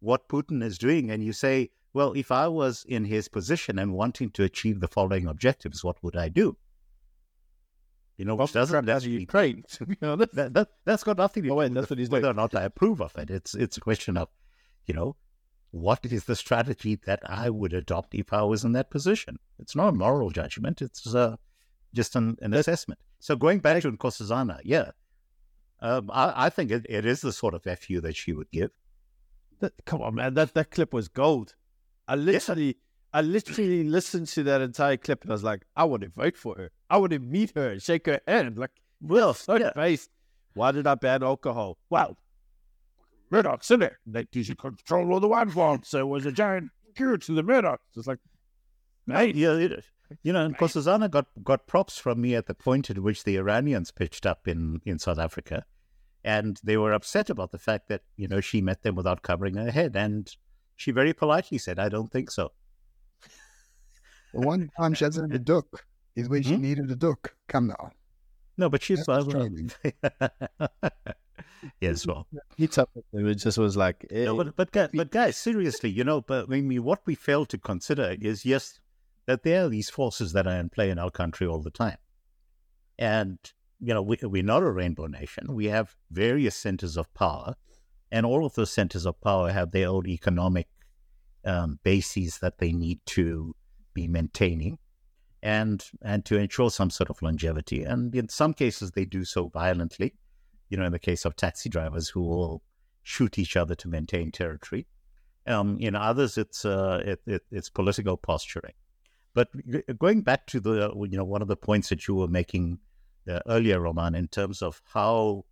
[0.00, 3.92] what Putin is doing, and you say, well, if I was in his position and
[3.94, 6.56] wanting to achieve the following objectives, what would I do?
[8.16, 10.34] You know, which doesn't necessarily Ukraine, to be honest.
[10.34, 12.54] that, that that's got nothing to Oh, do with that's what he's whether or not
[12.54, 13.30] I approve of it.
[13.30, 14.28] It's it's a question of,
[14.86, 15.16] you know,
[15.70, 19.38] what is the strategy that I would adopt if I was in that position?
[19.58, 20.82] It's not a moral judgment.
[20.82, 21.36] It's uh,
[21.94, 23.00] just an, an assessment.
[23.18, 24.90] So going back to Nkosazana, yeah,
[25.80, 28.70] um, I, I think it, it is the sort of fu that she would give.
[29.60, 30.34] That, come on, man.
[30.34, 31.54] That that clip was gold.
[32.06, 32.76] I literally,
[33.12, 36.36] I literally listened to that entire clip and I was like, I want to vote
[36.36, 36.70] for her.
[36.88, 38.56] I want to meet her and shake her hand.
[38.58, 38.70] Like,
[39.00, 39.72] Well, so yeah.
[39.74, 40.10] based.
[40.54, 41.78] Why did I ban alcohol?
[41.90, 42.16] Well,
[43.30, 43.94] Murdoch's in it.
[44.06, 47.32] They used to control all the wine farms, so it was a giant cure to
[47.34, 47.78] the Murdochs.
[47.94, 48.18] It's like,
[49.06, 49.84] mate, Yeah, it,
[50.22, 53.36] you know, and Nkosazana got, got props from me at the point at which the
[53.36, 55.64] Iranians pitched up in, in South Africa.
[56.24, 59.54] And they were upset about the fact that, you know, she met them without covering
[59.56, 59.96] her head.
[59.96, 60.28] And
[60.76, 62.52] she very politely said, I don't think so.
[64.34, 66.62] The one time she hasn't had a duck is when she Hmm?
[66.62, 67.34] needed a duck.
[67.48, 67.92] Come now.
[68.56, 69.06] No, but she's.
[69.06, 69.70] That's Australian.
[71.80, 72.26] yes, well.
[72.56, 73.04] he took it.
[73.12, 76.46] It just was like, eh, No, but, but, guys, but guys, seriously, you know, but
[76.52, 78.80] I mean, what we fail to consider is yes,
[79.28, 81.98] that there are these forces that are in play in our country all the time.
[82.98, 83.38] And,
[83.78, 85.54] you know, we, we're not a rainbow nation.
[85.54, 87.54] We have various centers of power,
[88.10, 90.66] and all of those centers of power have their own economic
[91.44, 93.54] um, bases that they need to
[93.92, 94.78] be maintaining
[95.42, 97.84] and and to ensure some sort of longevity.
[97.84, 100.14] And in some cases, they do so violently.
[100.70, 102.62] You know, in the case of taxi drivers who will
[103.02, 104.86] shoot each other to maintain territory.
[105.46, 108.72] Um, in others, it's uh, it, it, it's political posturing.
[109.38, 109.50] But
[110.00, 112.80] going back to the you know one of the points that you were making
[113.30, 115.44] uh, earlier, Roman, in terms of how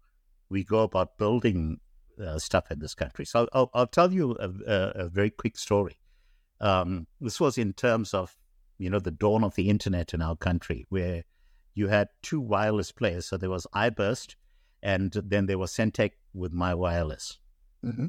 [0.49, 1.79] we go about building
[2.20, 3.25] uh, stuff in this country.
[3.25, 6.01] So I'll, I'll, tell you a, a, a very quick story.
[6.61, 8.37] Um, this was in terms of
[8.77, 11.22] you know the dawn of the internet in our country, where
[11.75, 13.27] you had two wireless players.
[13.27, 14.35] So there was iBurst,
[14.83, 17.38] and then there was Sentech with My Wireless.
[17.83, 18.07] hmm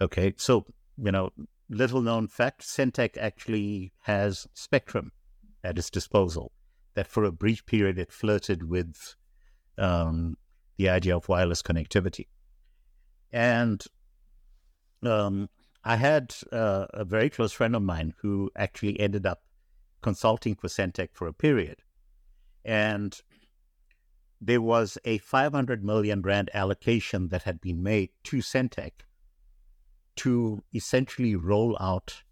[0.00, 0.64] Okay, so
[0.96, 1.30] you know,
[1.68, 5.12] little known fact: Sentech actually has spectrum
[5.62, 6.52] at its disposal.
[6.94, 9.16] That for a brief period it flirted with
[9.76, 10.36] um,
[10.76, 12.28] the idea of wireless connectivity,
[13.32, 13.84] and
[15.02, 15.48] um,
[15.84, 19.42] I had uh, a very close friend of mine who actually ended up
[20.00, 21.82] consulting for Sentech for a period.
[22.64, 23.18] And
[24.40, 29.04] there was a 500 million rand allocation that had been made to Sentech
[30.16, 32.22] to essentially roll out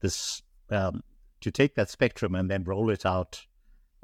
[0.00, 1.02] this, um,
[1.40, 3.46] to take that spectrum and then roll it out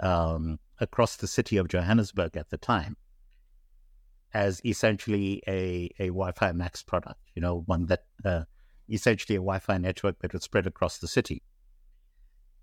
[0.01, 2.97] um, across the city of Johannesburg at the time
[4.33, 8.45] as essentially a, a Wi-Fi Max product, you know, one that uh,
[8.89, 11.43] essentially a Wi-Fi network that would spread across the city.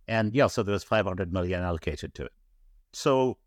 [0.08, 2.32] And yeah, so there was 500 million allocated to it.
[2.94, 3.38] So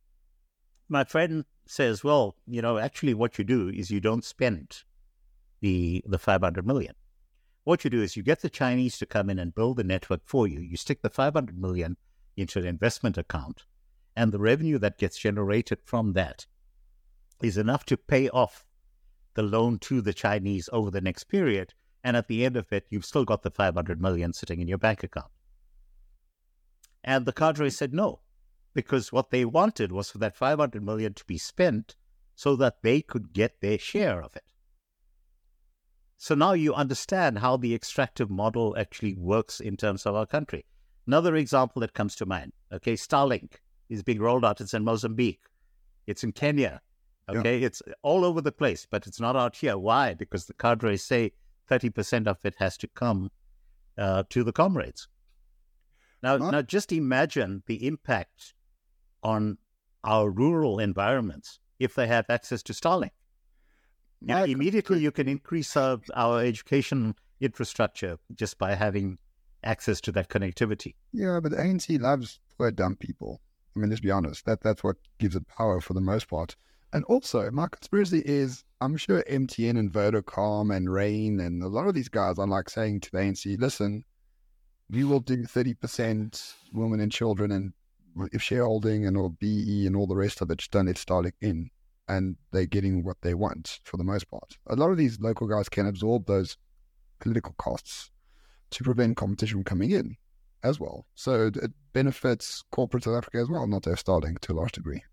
[0.89, 4.83] my friend says, well, you know, actually what you do is you don't spend
[5.61, 6.95] the the 500 million.
[7.71, 10.23] What you do is you get the Chinese to come in and build the network
[10.25, 10.59] for you.
[10.59, 11.99] You stick the 500 million
[12.37, 13.63] into an investment account,
[14.17, 16.47] and the revenue that gets generated from that
[17.41, 18.67] is enough to pay off
[19.35, 21.75] the loan to the Chinese over the next period.
[22.03, 24.77] And at the end of it, you've still got the 500 million sitting in your
[24.77, 25.31] bank account.
[27.05, 28.23] And the cadre said no,
[28.75, 31.95] because what they wanted was for that 500 million to be spent
[32.35, 34.51] so that they could get their share of it.
[36.23, 40.67] So now you understand how the extractive model actually works in terms of our country.
[41.07, 43.53] Another example that comes to mind, okay, Starlink
[43.89, 44.61] is being rolled out.
[44.61, 45.41] It's in Mozambique.
[46.07, 46.83] It's in Kenya.
[47.27, 47.67] Okay, yeah.
[47.67, 49.79] it's all over the place, but it's not out here.
[49.79, 50.13] Why?
[50.13, 51.33] Because the cadres say
[51.71, 53.31] 30% of it has to come
[53.97, 55.09] uh, to the comrades.
[56.23, 58.53] Now, now, just imagine the impact
[59.23, 59.57] on
[60.05, 63.13] our rural environments if they have access to Starlink.
[64.23, 69.19] Now, immediately, you can increase our, our education infrastructure just by having
[69.65, 70.95] access to that connectivity.
[71.13, 73.41] Yeah, but ANC loves poor dumb people.
[73.75, 74.45] I mean, let's be honest.
[74.47, 76.57] That that's what gives it power for the most part.
[76.93, 81.87] And also, my conspiracy is I'm sure MTN and Vodacom and Rain and a lot
[81.87, 84.05] of these guys are like saying to the ANC, listen,
[84.91, 87.73] we will do 30% women and children and
[88.33, 91.35] if shareholding and all BEE and all the rest of it, just don't let Starlink
[91.41, 91.71] in.
[92.11, 94.59] And they're getting what they want for the most part.
[94.67, 96.57] A lot of these local guys can absorb those
[97.21, 98.11] political costs
[98.71, 100.17] to prevent competition from coming in
[100.65, 101.07] as well.
[101.15, 104.73] So it benefits corporate South Africa as well, not to have Starlink to a large
[104.73, 105.05] degree.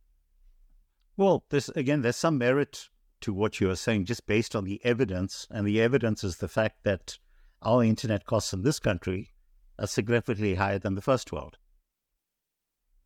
[1.18, 2.90] Well, there's again, there's some merit
[3.22, 6.48] to what you are saying, just based on the evidence, and the evidence is the
[6.48, 7.20] fact that
[7.62, 9.34] our internet costs in this country
[9.80, 11.58] are significantly higher than the first world.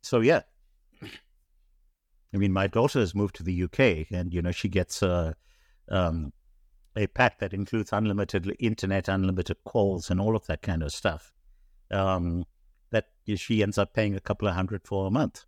[0.02, 0.42] So yeah,
[2.34, 5.36] I mean, my daughter has moved to the UK, and you know she gets a
[5.88, 6.32] um,
[6.96, 11.32] a pack that includes unlimited internet, unlimited calls, and all of that kind of stuff.
[11.90, 12.44] Um,
[12.90, 15.44] that she ends up paying a couple of hundred for a month.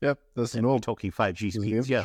[0.00, 1.88] Yep, that's and all talking 5G speeds.
[1.88, 2.02] Yeah.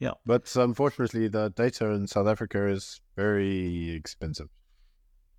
[0.00, 0.12] Yeah.
[0.26, 4.48] But unfortunately, the data in South Africa is very expensive.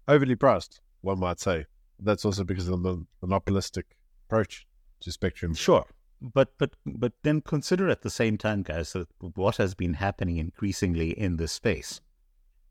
[0.07, 1.65] Overly priced, one might say.
[1.99, 3.97] That's also because of the monopolistic
[4.27, 4.65] approach
[5.01, 5.53] to spectrum.
[5.53, 5.85] Sure.
[6.21, 10.37] But but but then consider at the same time, guys, that what has been happening
[10.37, 12.01] increasingly in this space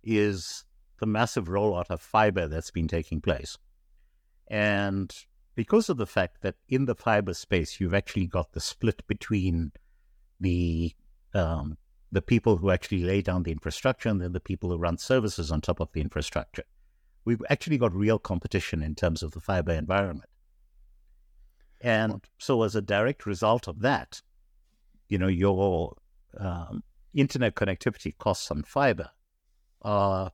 [0.03, 0.65] is
[1.01, 3.59] the massive rollout of fiber that's been taking place.
[4.49, 5.15] And
[5.55, 9.73] because of the fact that in the fiber space, you've actually got the split between
[10.41, 10.95] the
[11.35, 11.77] um,
[12.11, 15.51] the people who actually lay down the infrastructure and then the people who run services
[15.51, 16.65] on top of the infrastructure.
[17.25, 20.31] We've actually got real competition in terms of the fiber environment.
[21.85, 24.23] And so, as a direct result of that,
[25.11, 25.95] you know, your
[26.41, 29.11] um, internet connectivity costs on fiber
[29.83, 30.33] are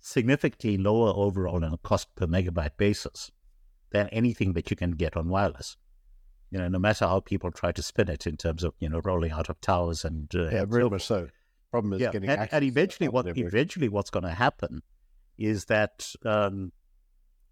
[0.00, 3.30] significantly lower overall on a cost per megabyte basis
[3.90, 5.76] than anything that you can get on wireless.
[6.50, 9.00] You know, no matter how people try to spin it in terms of you know
[9.04, 11.28] rolling out of towers and uh, yeah, very much so.
[11.70, 12.10] Problem is yeah.
[12.10, 14.82] getting and, and eventually what eventually what's going to happen
[15.36, 16.72] is that um,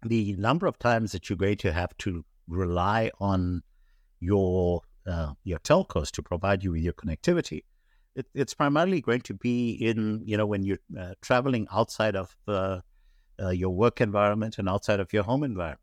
[0.05, 3.63] the number of times that you're going to have to rely on
[4.19, 7.63] your uh, your telcos to provide you with your connectivity,
[8.15, 12.35] it, it's primarily going to be in you know when you're uh, traveling outside of
[12.47, 12.79] uh,
[13.51, 15.81] your work environment and outside of your home environment.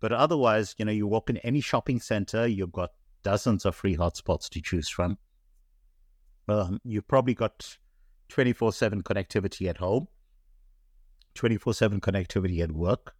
[0.00, 2.90] But otherwise, you know, you walk in any shopping center, you've got
[3.22, 5.18] dozens of free hotspots to choose from.
[6.48, 7.76] Um, you've probably got
[8.30, 10.08] 24 7 connectivity at home,
[11.34, 13.14] 24 7 connectivity at work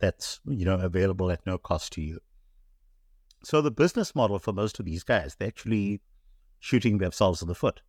[0.00, 2.18] that's, you know, available at no cost to you.
[3.44, 6.00] So the business model for most of these guys, they're actually
[6.58, 7.80] shooting themselves in the foot.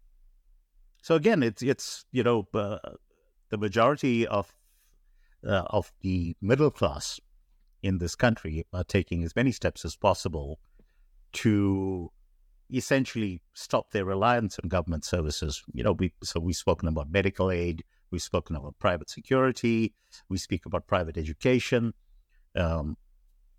[1.01, 2.77] So again, it's, it's you know, uh,
[3.49, 4.53] the majority of,
[5.45, 7.19] uh, of the middle class
[7.81, 10.59] in this country are taking as many steps as possible
[11.33, 12.11] to
[12.73, 15.63] essentially stop their reliance on government services.
[15.73, 19.93] You know, we so we've spoken about medical aid, we've spoken about private security,
[20.29, 21.93] we speak about private education.
[22.55, 22.97] Um,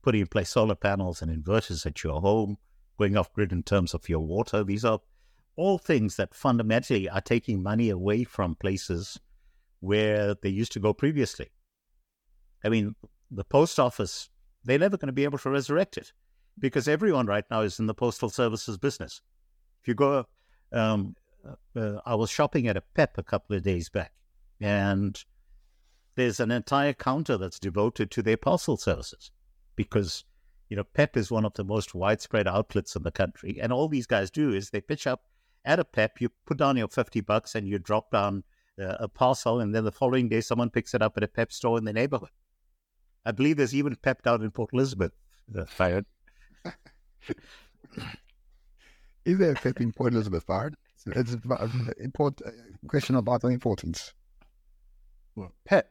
[0.03, 2.59] putting in place solar panels and inverters at your home,
[2.99, 4.65] going off grid in terms of your water.
[4.65, 5.01] These are
[5.57, 9.19] all things that fundamentally are taking money away from places
[9.81, 11.51] where they used to go previously.
[12.65, 12.95] I mean,
[13.31, 14.31] the post office,
[14.65, 16.13] they're never going to be able to resurrect it
[16.59, 19.21] because everyone right now is in the postal services business.
[19.83, 20.27] If you go,
[20.73, 21.17] um,
[21.77, 24.13] uh, I was shopping at a PEP a couple of days back,
[24.61, 25.23] and
[26.15, 29.31] there's an entire counter that's devoted to their parcel services
[29.77, 30.25] because
[30.69, 33.89] you know PEP is one of the most widespread outlets in the country, and all
[33.89, 35.25] these guys do is they pitch up
[35.65, 38.45] at a PEP, you put down your fifty bucks, and you drop down
[38.81, 41.53] uh, a parcel, and then the following day someone picks it up at a PEP
[41.53, 42.31] store in the neighborhood.
[43.25, 45.13] I believe there's even PEP down in Port Elizabeth.
[45.57, 46.07] Uh, fired.
[49.25, 50.75] Is there a PEP in Port Elizabeth, Byron?
[51.07, 52.43] It's an important
[52.89, 54.15] question of vital importance.
[55.35, 55.89] Well, PEP.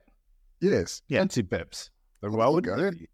[0.62, 1.01] Yes.
[1.07, 1.20] Yeah.
[1.20, 1.89] Fancy peps.
[2.22, 3.05] Like, Well, why there you would go.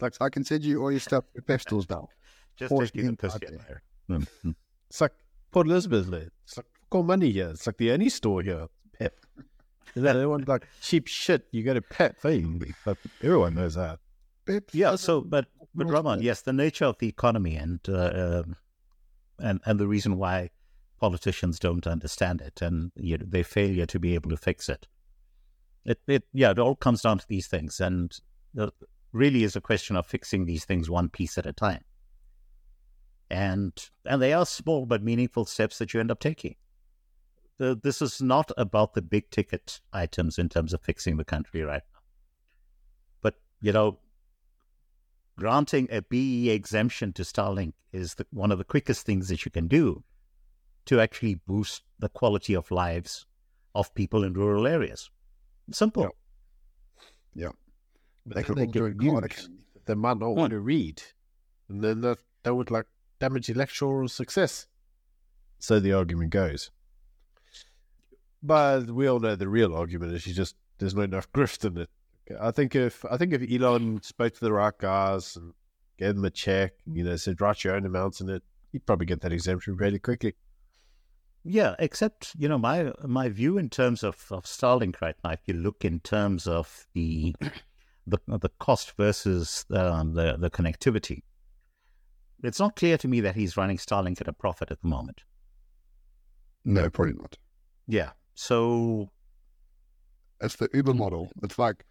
[0.00, 2.08] Like I can send you all your stuff to PEP stores now.
[2.56, 3.82] Just Force taking the in piss out here.
[4.08, 4.18] there.
[4.18, 4.54] Mm.
[4.88, 5.12] it's like
[5.50, 6.06] Port Elizabeth.
[6.08, 7.50] Like, it's like fuck all money here.
[7.50, 8.66] It's like the only store here.
[8.98, 9.14] Pep.
[9.94, 11.46] And then they want like cheap shit.
[11.52, 12.74] You go to Pep thing.
[12.84, 13.98] But everyone knows that.
[14.46, 14.70] PEP.
[14.72, 14.96] Yeah.
[14.96, 18.56] So, but but North Ramon, yes, the nature of the economy and uh, um,
[19.38, 20.50] and and the reason why
[21.00, 24.86] politicians don't understand it and you know, their failure to be able to fix it.
[25.84, 28.12] It it yeah, it all comes down to these things, and
[29.12, 31.84] really is a question of fixing these things one piece at a time.
[33.30, 33.72] And
[34.04, 36.56] and they are small but meaningful steps that you end up taking.
[37.58, 41.62] The, this is not about the big ticket items in terms of fixing the country
[41.62, 42.00] right now.
[43.20, 43.98] But you know,
[45.38, 49.50] granting a BEE exemption to Starlink is the, one of the quickest things that you
[49.50, 50.02] can do
[50.86, 53.26] to actually boost the quality of lives
[53.74, 55.10] of people in rural areas.
[55.72, 56.08] Simple.
[57.34, 57.48] Yeah.
[58.26, 60.60] But They then could they all get join news Khan They might not want to
[60.60, 61.02] read.
[61.68, 62.86] And then that, that would like
[63.18, 64.66] damage electoral success.
[65.58, 66.70] So the argument goes.
[68.42, 71.78] But we all know the real argument is you just there's not enough grift in
[71.78, 71.88] it.
[72.40, 75.52] I think if I think if Elon spoke to the right guys and
[75.98, 78.42] gave them a check, you know, said write your own amounts in it,
[78.72, 80.34] he'd probably get that exemption really quickly.
[81.44, 85.30] Yeah, except you know my my view in terms of, of Starlink right now.
[85.30, 87.34] If you look in terms of the
[88.06, 91.22] the the cost versus um, the the connectivity,
[92.42, 95.22] it's not clear to me that he's running Starlink at a profit at the moment.
[96.64, 97.36] No, probably not.
[97.88, 99.10] Yeah, so
[100.40, 101.30] It's the Uber model.
[101.42, 101.84] It's like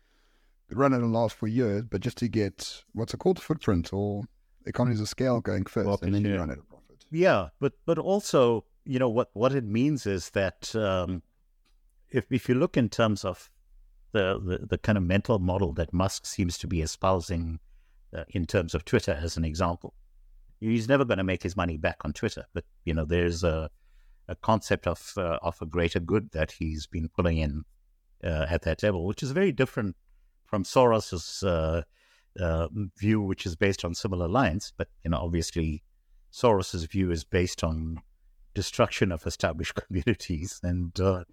[0.70, 3.92] it run it and last for years, but just to get what's it called, footprint
[3.92, 4.24] or
[4.66, 7.06] economies of scale going first, Market and then you run at a profit.
[7.12, 11.22] Yeah, but but also, you know what what it means is that um,
[12.10, 13.50] if if you look in terms of
[14.12, 17.60] the, the the kind of mental model that Musk seems to be espousing
[18.16, 19.94] uh, in terms of Twitter as an example,
[20.60, 22.46] he's never going to make his money back on Twitter.
[22.54, 23.70] But you know, there's a
[24.28, 27.64] a concept of uh, of a greater good that he's been pulling in
[28.24, 29.96] uh, at that level, which is very different
[30.46, 31.84] from Soros's uh,
[32.40, 32.68] uh,
[32.98, 34.74] view, which is based on similar lines.
[34.78, 35.84] But you know, obviously,
[36.32, 38.02] Soros's view is based on
[38.54, 41.24] destruction of established communities, and uh,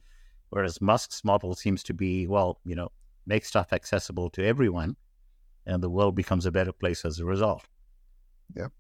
[0.51, 2.91] whereas Musk's model seems to be, well, you know,
[3.27, 4.97] make stuff accessible to everyone,
[5.67, 7.65] and the world becomes a better place as a result.
[8.57, 8.73] Yep.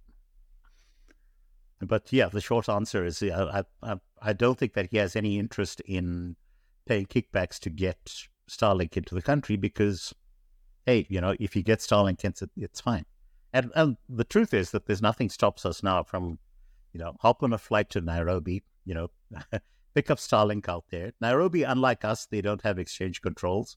[1.80, 5.14] But yeah, the short answer is yeah, I, I I don't think that he has
[5.14, 6.36] any interest in
[6.86, 7.99] paying kickbacks to get
[8.51, 10.14] Starlink into the country because,
[10.86, 13.05] hey, you know, if you get Starlink, it's, it's fine.
[13.53, 16.39] And, and the truth is that there's nothing stops us now from,
[16.93, 19.11] you know, hop on a flight to Nairobi, you know,
[19.95, 21.12] pick up Starlink out there.
[21.20, 23.76] Nairobi, unlike us, they don't have exchange controls.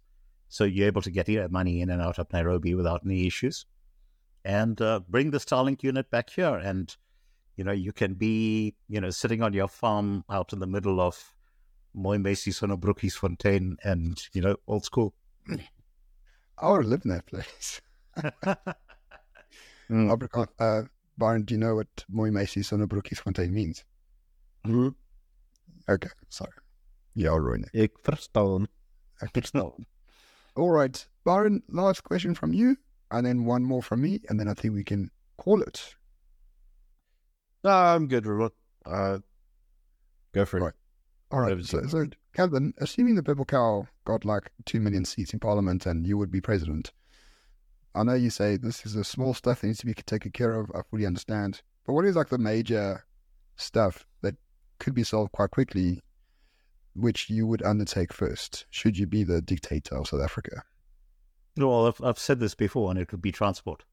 [0.50, 3.66] So you're able to get your money in and out of Nairobi without any issues.
[4.44, 6.56] And uh, bring the Starlink unit back here.
[6.56, 6.96] And,
[7.56, 11.00] you know, you can be, you know, sitting on your farm out in the middle
[11.00, 11.34] of
[11.94, 15.14] Moy Macy, Sonobrookie's Fontaine, and, you know, old school.
[16.58, 17.82] I would live in that place.
[19.92, 20.50] Mm.
[20.58, 20.84] Uh,
[21.22, 23.86] Byron, do you know what Moy Macy Sonobrookie's Fontaine means?
[24.66, 24.90] Mm-hmm.
[25.88, 26.52] Okay, sorry.
[27.14, 27.80] Yeah, I'll ruin it.
[27.80, 28.68] Ik verstaan.
[29.54, 29.78] No.
[30.56, 32.76] All right, Byron, last question from you,
[33.12, 35.94] and then one more from me, and then I think we can call it.
[37.64, 38.50] No, I'm good, Ramon.
[38.84, 39.20] Uh,
[40.34, 40.64] go for it.
[40.64, 40.74] Right.
[41.30, 45.40] All right, so, so Calvin, assuming the Purple Cow got like 2 million seats in
[45.40, 46.92] Parliament and you would be president,
[47.94, 50.60] I know you say this is the small stuff that needs to be taken care
[50.60, 50.72] of.
[50.74, 51.62] I fully understand.
[51.86, 53.06] But what is like the major
[53.56, 54.36] stuff that
[54.80, 56.02] could be solved quite quickly,
[56.94, 60.64] which you would undertake first, should you be the dictator of South Africa?
[61.58, 63.84] Well, I've, I've said this before, and it would be transport.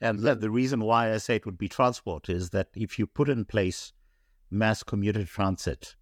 [0.00, 3.06] And the, the reason why I say it would be transport is that if you
[3.06, 3.92] put in place
[4.50, 5.96] mass commuter transit,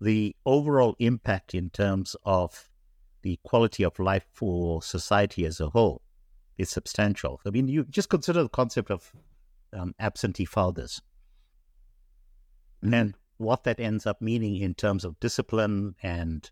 [0.00, 2.68] the overall impact in terms of
[3.22, 6.02] the quality of life for society as a whole
[6.58, 7.40] is substantial.
[7.46, 9.12] I mean, you just consider the concept of
[9.72, 11.00] um, absentee fathers
[12.82, 16.50] and what that ends up meaning in terms of discipline and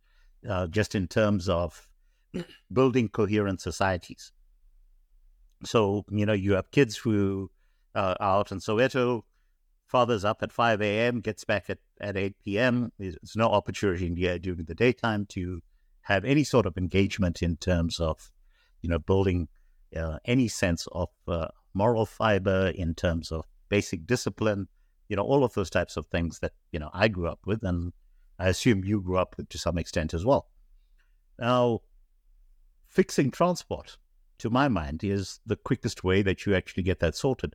[0.48, 1.88] uh, just in terms of
[2.72, 4.32] building coherent societies.
[5.64, 7.50] So, you know, you have kids who
[7.94, 9.22] uh, are out in Soweto,
[9.86, 12.92] father's up at 5 a.m., gets back at, at 8 p.m.
[12.98, 15.60] There's no opportunity during the daytime to
[16.10, 18.30] have any sort of engagement in terms of,
[18.82, 19.48] you know, building
[19.96, 24.66] uh, any sense of uh, moral fiber, in terms of basic discipline,
[25.08, 27.62] you know, all of those types of things that, you know, I grew up with
[27.62, 27.92] and
[28.38, 30.48] I assume you grew up with to some extent as well.
[31.38, 31.80] Now,
[32.88, 33.96] fixing transport,
[34.38, 37.54] to my mind, is the quickest way that you actually get that sorted.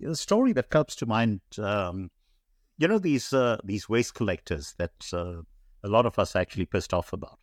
[0.00, 2.10] The story that comes to mind, um,
[2.78, 5.42] you know, these uh, these waste collectors that uh,
[5.84, 7.38] a lot of us are actually pissed off about,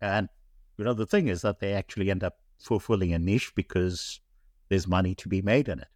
[0.00, 0.28] and
[0.76, 4.20] you know, the thing is that they actually end up fulfilling a niche because
[4.68, 5.88] there's money to be made in it.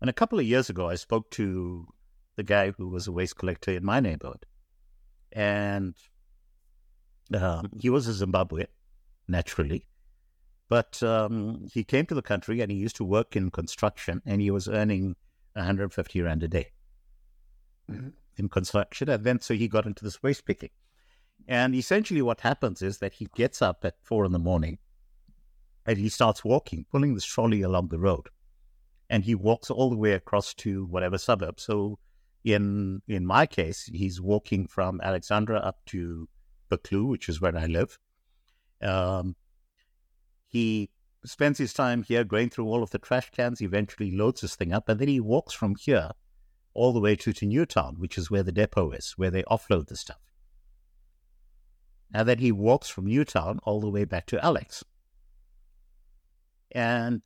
[0.00, 1.86] And a couple of years ago, I spoke to
[2.36, 4.46] the guy who was a waste collector in my neighborhood,
[5.32, 5.94] and
[7.34, 8.66] um, he was a Zimbabwean,
[9.28, 9.86] naturally,
[10.72, 14.40] but um, he came to the country and he used to work in construction and
[14.40, 15.16] he was earning
[15.52, 16.70] 150 rand a day
[17.90, 18.08] mm-hmm.
[18.38, 19.10] in construction.
[19.10, 20.70] And then so he got into this waste picking.
[21.48, 24.78] And essentially what happens is that he gets up at four in the morning
[25.86, 28.28] and he starts walking, pulling this trolley along the road.
[29.10, 31.60] And he walks all the way across to whatever suburb.
[31.60, 31.98] So
[32.44, 36.28] in in my case, he's walking from Alexandra up to
[36.70, 37.98] Buccleuch, which is where I live.
[38.80, 39.36] Um,
[40.48, 40.90] he
[41.24, 44.72] spends his time here going through all of the trash cans, eventually loads this thing
[44.72, 46.10] up, and then he walks from here
[46.74, 49.88] all the way to, to Newtown, which is where the depot is, where they offload
[49.88, 50.20] the stuff.
[52.12, 54.84] And then he walks from Newtown all the way back to Alex.
[56.70, 57.22] And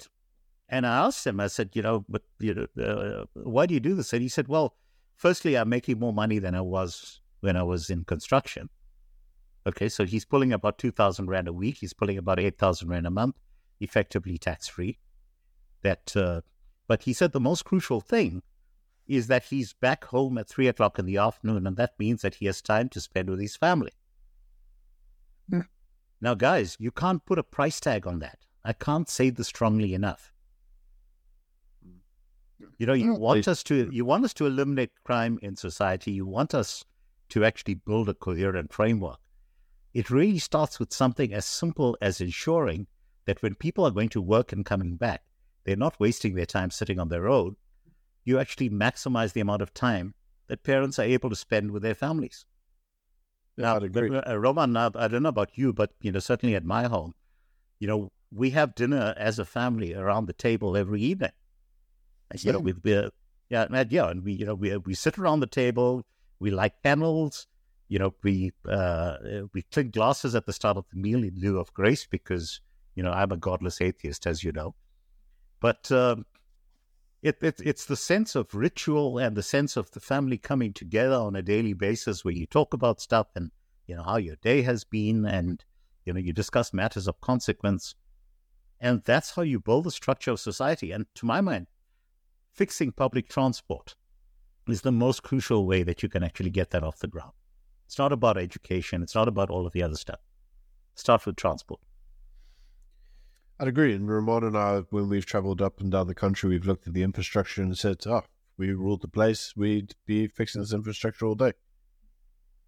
[0.68, 3.80] and I asked him, I said, you know, but you know, uh, why do you
[3.80, 4.12] do this?
[4.12, 4.76] And he said, well,
[5.14, 8.68] firstly, I'm making more money than I was when I was in construction.
[9.66, 11.78] Okay, so he's pulling about 2,000 Rand a week.
[11.78, 13.36] He's pulling about 8,000 Rand a month,
[13.80, 14.98] effectively tax free.
[15.82, 16.40] That, uh,
[16.88, 18.42] but he said the most crucial thing
[19.06, 22.36] is that he's back home at three o'clock in the afternoon, and that means that
[22.36, 23.92] he has time to spend with his family.
[25.50, 25.60] Hmm.
[26.20, 28.38] Now, guys, you can't put a price tag on that.
[28.64, 30.32] I can't say this strongly enough.
[32.78, 36.12] You know, you want us to you want us to eliminate crime in society.
[36.12, 36.84] You want us
[37.30, 39.18] to actually build a coherent framework.
[39.94, 42.86] It really starts with something as simple as ensuring
[43.24, 45.22] that when people are going to work and coming back,
[45.64, 47.56] they're not wasting their time sitting on their road.
[48.24, 50.14] You actually maximize the amount of time
[50.48, 52.44] that parents are able to spend with their families.
[53.56, 53.74] Yeah,
[54.26, 57.14] uh, Ramon, I don't know about you, but you know, certainly at my home,
[57.78, 61.32] you know, we have dinner as a family around the table every evening.
[62.42, 63.10] You know, with uh,
[63.48, 66.04] yeah, yeah, and we you know we we sit around the table,
[66.38, 67.46] we light candles,
[67.88, 69.16] you know, we uh,
[69.52, 72.60] we clink glasses at the start of the meal in lieu of grace because
[72.94, 74.74] you know I'm a godless atheist, as you know.
[75.60, 76.26] But um,
[77.26, 81.16] it, it, it's the sense of ritual and the sense of the family coming together
[81.16, 83.50] on a daily basis where you talk about stuff and
[83.86, 85.64] you know how your day has been and
[86.04, 87.96] you know you discuss matters of consequence,
[88.80, 90.92] and that's how you build the structure of society.
[90.92, 91.66] And to my mind,
[92.52, 93.96] fixing public transport
[94.68, 97.32] is the most crucial way that you can actually get that off the ground.
[97.86, 99.02] It's not about education.
[99.02, 100.20] It's not about all of the other stuff.
[100.94, 101.80] Start with transport.
[103.58, 103.94] I'd agree.
[103.94, 106.94] And Ramon and I, when we've traveled up and down the country, we've looked at
[106.94, 108.22] the infrastructure and said, oh,
[108.58, 111.52] we ruled the place, we'd be fixing this infrastructure all day.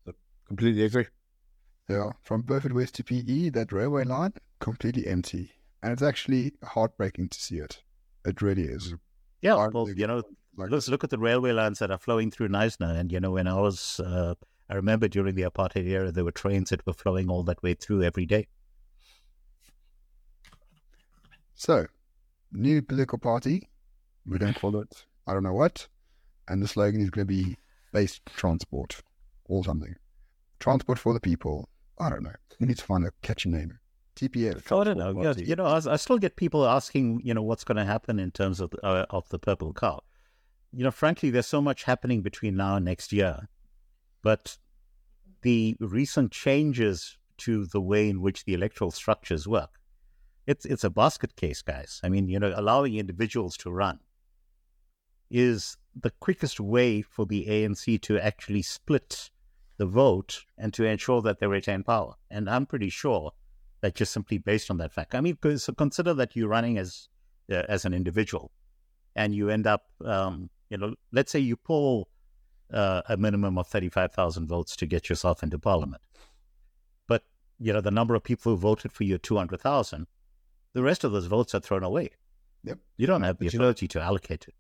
[0.05, 0.13] So
[0.47, 1.07] completely agree.
[1.89, 5.53] Yeah, from Beaufort West to PE, that railway line, completely empty.
[5.83, 7.83] And it's actually heartbreaking to see it.
[8.27, 8.95] It really is.
[9.41, 10.23] Yeah, well, you know,
[10.57, 12.99] like, let's look at the railway lines that are flowing through Knysna.
[12.99, 14.35] And, you know, when I was uh,
[14.71, 17.75] I remember during the apartheid era, there were trains that were flowing all that way
[17.75, 18.49] through every day.
[21.59, 21.87] So,
[22.53, 23.69] new political party.
[24.27, 25.89] We don't call it, I don't know what.
[26.49, 27.57] And the slogan is going to be
[27.93, 29.03] base transport
[29.45, 29.95] or something.
[30.61, 31.69] Transport for the people.
[31.99, 32.35] I don't know.
[32.61, 33.79] We need to find a catchy name.
[34.17, 34.63] TPF.
[34.71, 35.23] Oh, I don't know.
[35.23, 38.19] Yeah, you know, I, I, still get people asking, you know, what's going to happen
[38.19, 40.01] in terms of uh, of the Purple Cow.
[40.73, 43.49] You know, frankly, there's so much happening between now and next year
[44.23, 44.59] but
[45.43, 49.78] the recent changes to the way in which the electoral structures work
[50.49, 52.01] it's it's a basket case, guys.
[52.03, 54.01] I mean, you know, allowing individuals to run
[55.31, 59.31] is the quickest way for the ANC to actually split
[59.77, 62.15] the vote and to ensure that they retain power.
[62.31, 63.33] And I'm pretty sure
[63.83, 65.15] that just simply based on that fact.
[65.15, 67.09] I mean, so consider that you're running as
[67.53, 68.51] uh, as an individual,
[69.15, 72.09] and you end up, um, you know, let's say you pull
[72.73, 76.01] uh, a minimum of thirty-five thousand votes to get yourself into parliament,
[77.07, 77.23] but
[77.59, 80.07] you know the number of people who voted for you two hundred thousand,
[80.75, 82.11] the rest of those votes are thrown away.
[82.65, 82.79] Yep.
[82.97, 84.55] You don't have the But you know- ability to allocate it.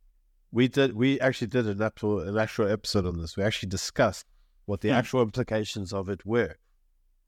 [0.51, 0.95] We did.
[0.95, 3.37] We actually did an actual an actual episode on this.
[3.37, 4.27] We actually discussed
[4.65, 4.95] what the Hmm.
[4.95, 6.57] actual implications of it were,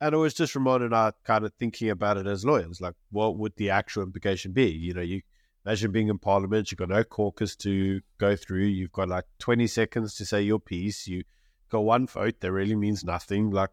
[0.01, 2.81] and it was just Ramon and I kind of thinking about it as lawyers.
[2.81, 4.71] Like, what would the actual implication be?
[4.71, 5.21] You know, you
[5.67, 6.71] imagine being in Parliament.
[6.71, 8.65] You've got no caucus to go through.
[8.65, 11.07] You've got like twenty seconds to say your piece.
[11.07, 11.23] You
[11.69, 13.51] got one vote that really means nothing.
[13.51, 13.71] Like,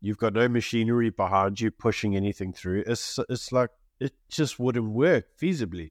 [0.00, 2.84] you've got no machinery behind you pushing anything through.
[2.86, 3.68] It's it's like
[4.00, 5.90] it just wouldn't work feasibly.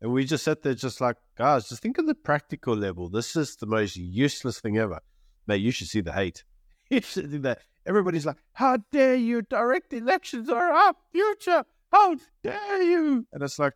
[0.00, 3.08] And we just sat there, just like, guys, just think of the practical level.
[3.08, 5.00] This is the most useless thing ever.
[5.46, 6.44] Mate, you should see the hate.
[6.90, 7.58] You should see that.
[7.84, 9.42] Everybody's like, how dare you?
[9.42, 11.64] Direct elections are our future.
[11.92, 13.26] How dare you?
[13.30, 13.74] And it's like,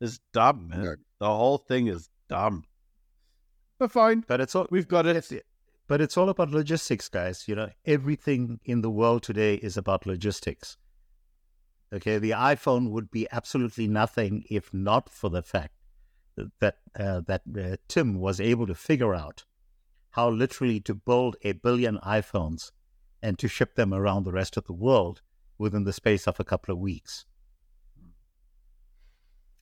[0.00, 0.84] it's dumb, man.
[0.84, 0.94] Yeah.
[1.18, 2.62] The whole thing is dumb.
[3.80, 4.24] But fine.
[4.28, 5.44] But it's all We've got it.
[5.88, 7.48] But it's all about logistics, guys.
[7.48, 10.76] You know, everything in the world today is about logistics.
[11.92, 15.74] Okay, the iPhone would be absolutely nothing if not for the fact
[16.60, 19.44] that uh, that uh, Tim was able to figure out
[20.10, 22.72] how literally to build a billion iPhones
[23.22, 25.22] and to ship them around the rest of the world
[25.58, 27.24] within the space of a couple of weeks.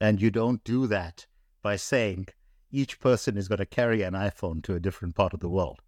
[0.00, 1.26] And you don't do that
[1.62, 2.28] by saying
[2.70, 5.80] each person is going to carry an iPhone to a different part of the world.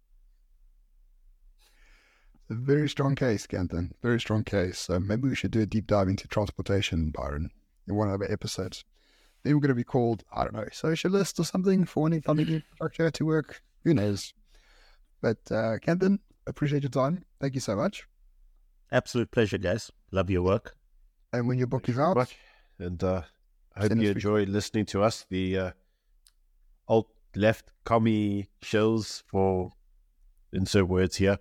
[2.49, 3.91] A very strong case, Kanthan.
[4.03, 4.79] Very strong case.
[4.79, 7.49] So maybe we should do a deep dive into transportation, Byron,
[7.87, 8.85] in one of our episodes.
[9.43, 12.47] Then we're going to be called, I don't know, socialist or something for any public
[12.47, 13.61] infrastructure to work.
[13.83, 14.33] Who knows?
[15.21, 17.25] But uh, Kanthan, appreciate your time.
[17.41, 18.07] Thank you so much.
[18.91, 19.91] Absolute pleasure, guys.
[20.11, 20.75] Love your work.
[21.33, 22.33] And when your book is out.
[22.79, 23.23] And uh,
[23.75, 25.71] I hope you us- enjoy listening to us, the uh,
[26.87, 29.71] alt left commie shows for
[30.53, 31.39] insert words here.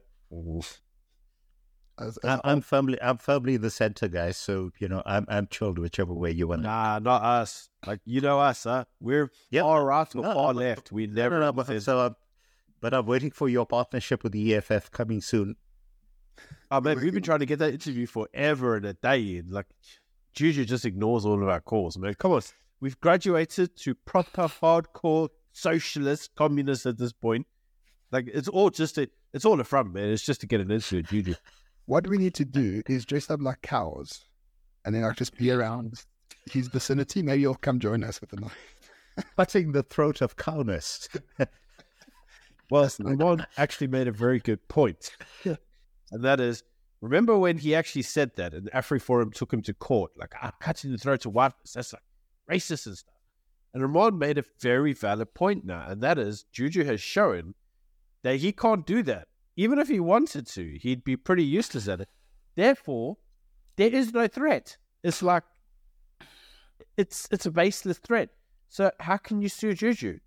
[1.98, 4.36] As, as I'm, I'm firmly, I'm firmly the center, guys.
[4.36, 6.62] So you know, I'm, I'm chilled whichever way you want.
[6.62, 7.68] to Nah, not us.
[7.86, 8.84] Like you know us, huh?
[9.00, 9.62] We're Yep.
[9.62, 10.92] far right or No, far no, left.
[10.92, 11.38] We never.
[11.38, 12.16] no, no, but, so, I'm,
[12.80, 15.56] but I'm waiting for your partnership with the EFF coming soon.
[16.70, 19.38] oh man, we've been trying to get that interview forever and a day.
[19.38, 19.66] And like,
[20.34, 22.14] Juju just ignores all of our calls, man.
[22.14, 22.42] Come on,
[22.80, 27.46] we've graduated to proper hardcore socialist communists at this point.
[28.10, 30.08] Like, it's all just a, it's all a front, man.
[30.08, 31.34] It's just to get an interview, Juju.
[31.86, 34.24] What we need to do is dress up like cows
[34.84, 36.04] and then I'll just be around
[36.50, 37.22] his vicinity.
[37.22, 38.76] Maybe you'll come join us with a knife.
[39.36, 41.08] Cutting the throat of cowness.
[42.70, 45.16] Well, Ramon actually made a very good point.
[45.44, 46.62] and that is,
[47.00, 50.90] remember when he actually said that and AfriForum took him to court, like, I'm cutting
[50.90, 51.74] the throat of whiteness.
[51.74, 52.02] That's like
[52.50, 53.14] racist and stuff.
[53.74, 57.54] And Ramon made a very valid point now, and that is, Juju has shown
[58.22, 59.28] that he can't do that.
[59.56, 62.08] Even if he wanted to, he'd be pretty useless at it.
[62.56, 63.18] Therefore,
[63.76, 64.76] there is no threat.
[65.02, 65.44] It's like,
[66.96, 68.30] it's it's a baseless threat.
[68.68, 70.18] So how can you sue Juju?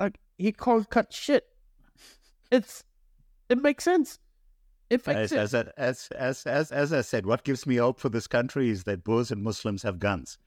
[0.00, 1.44] Like, he can't cut shit.
[2.50, 2.84] It's
[3.48, 4.18] it makes sense.
[4.90, 5.54] It makes As, sense.
[5.54, 8.84] as, as, as, as, as I said, what gives me hope for this country is
[8.84, 10.38] that Boers and Muslims have guns.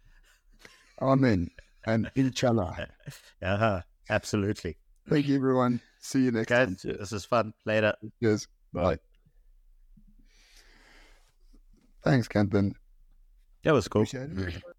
[1.02, 1.50] Amen.
[1.86, 2.88] And inshallah.
[3.42, 3.82] Uh-huh.
[4.10, 4.78] Absolutely.
[5.10, 5.82] Thank you, everyone.
[6.08, 6.96] See you next Guys, time.
[6.98, 7.54] this is fun.
[7.66, 7.94] Later.
[8.22, 8.48] Cheers.
[8.72, 8.98] Bye.
[12.02, 12.76] Thanks, Kanthan.
[13.66, 14.04] That was cool.
[14.04, 14.36] Appreciate it.
[14.38, 14.58] Mm-hmm.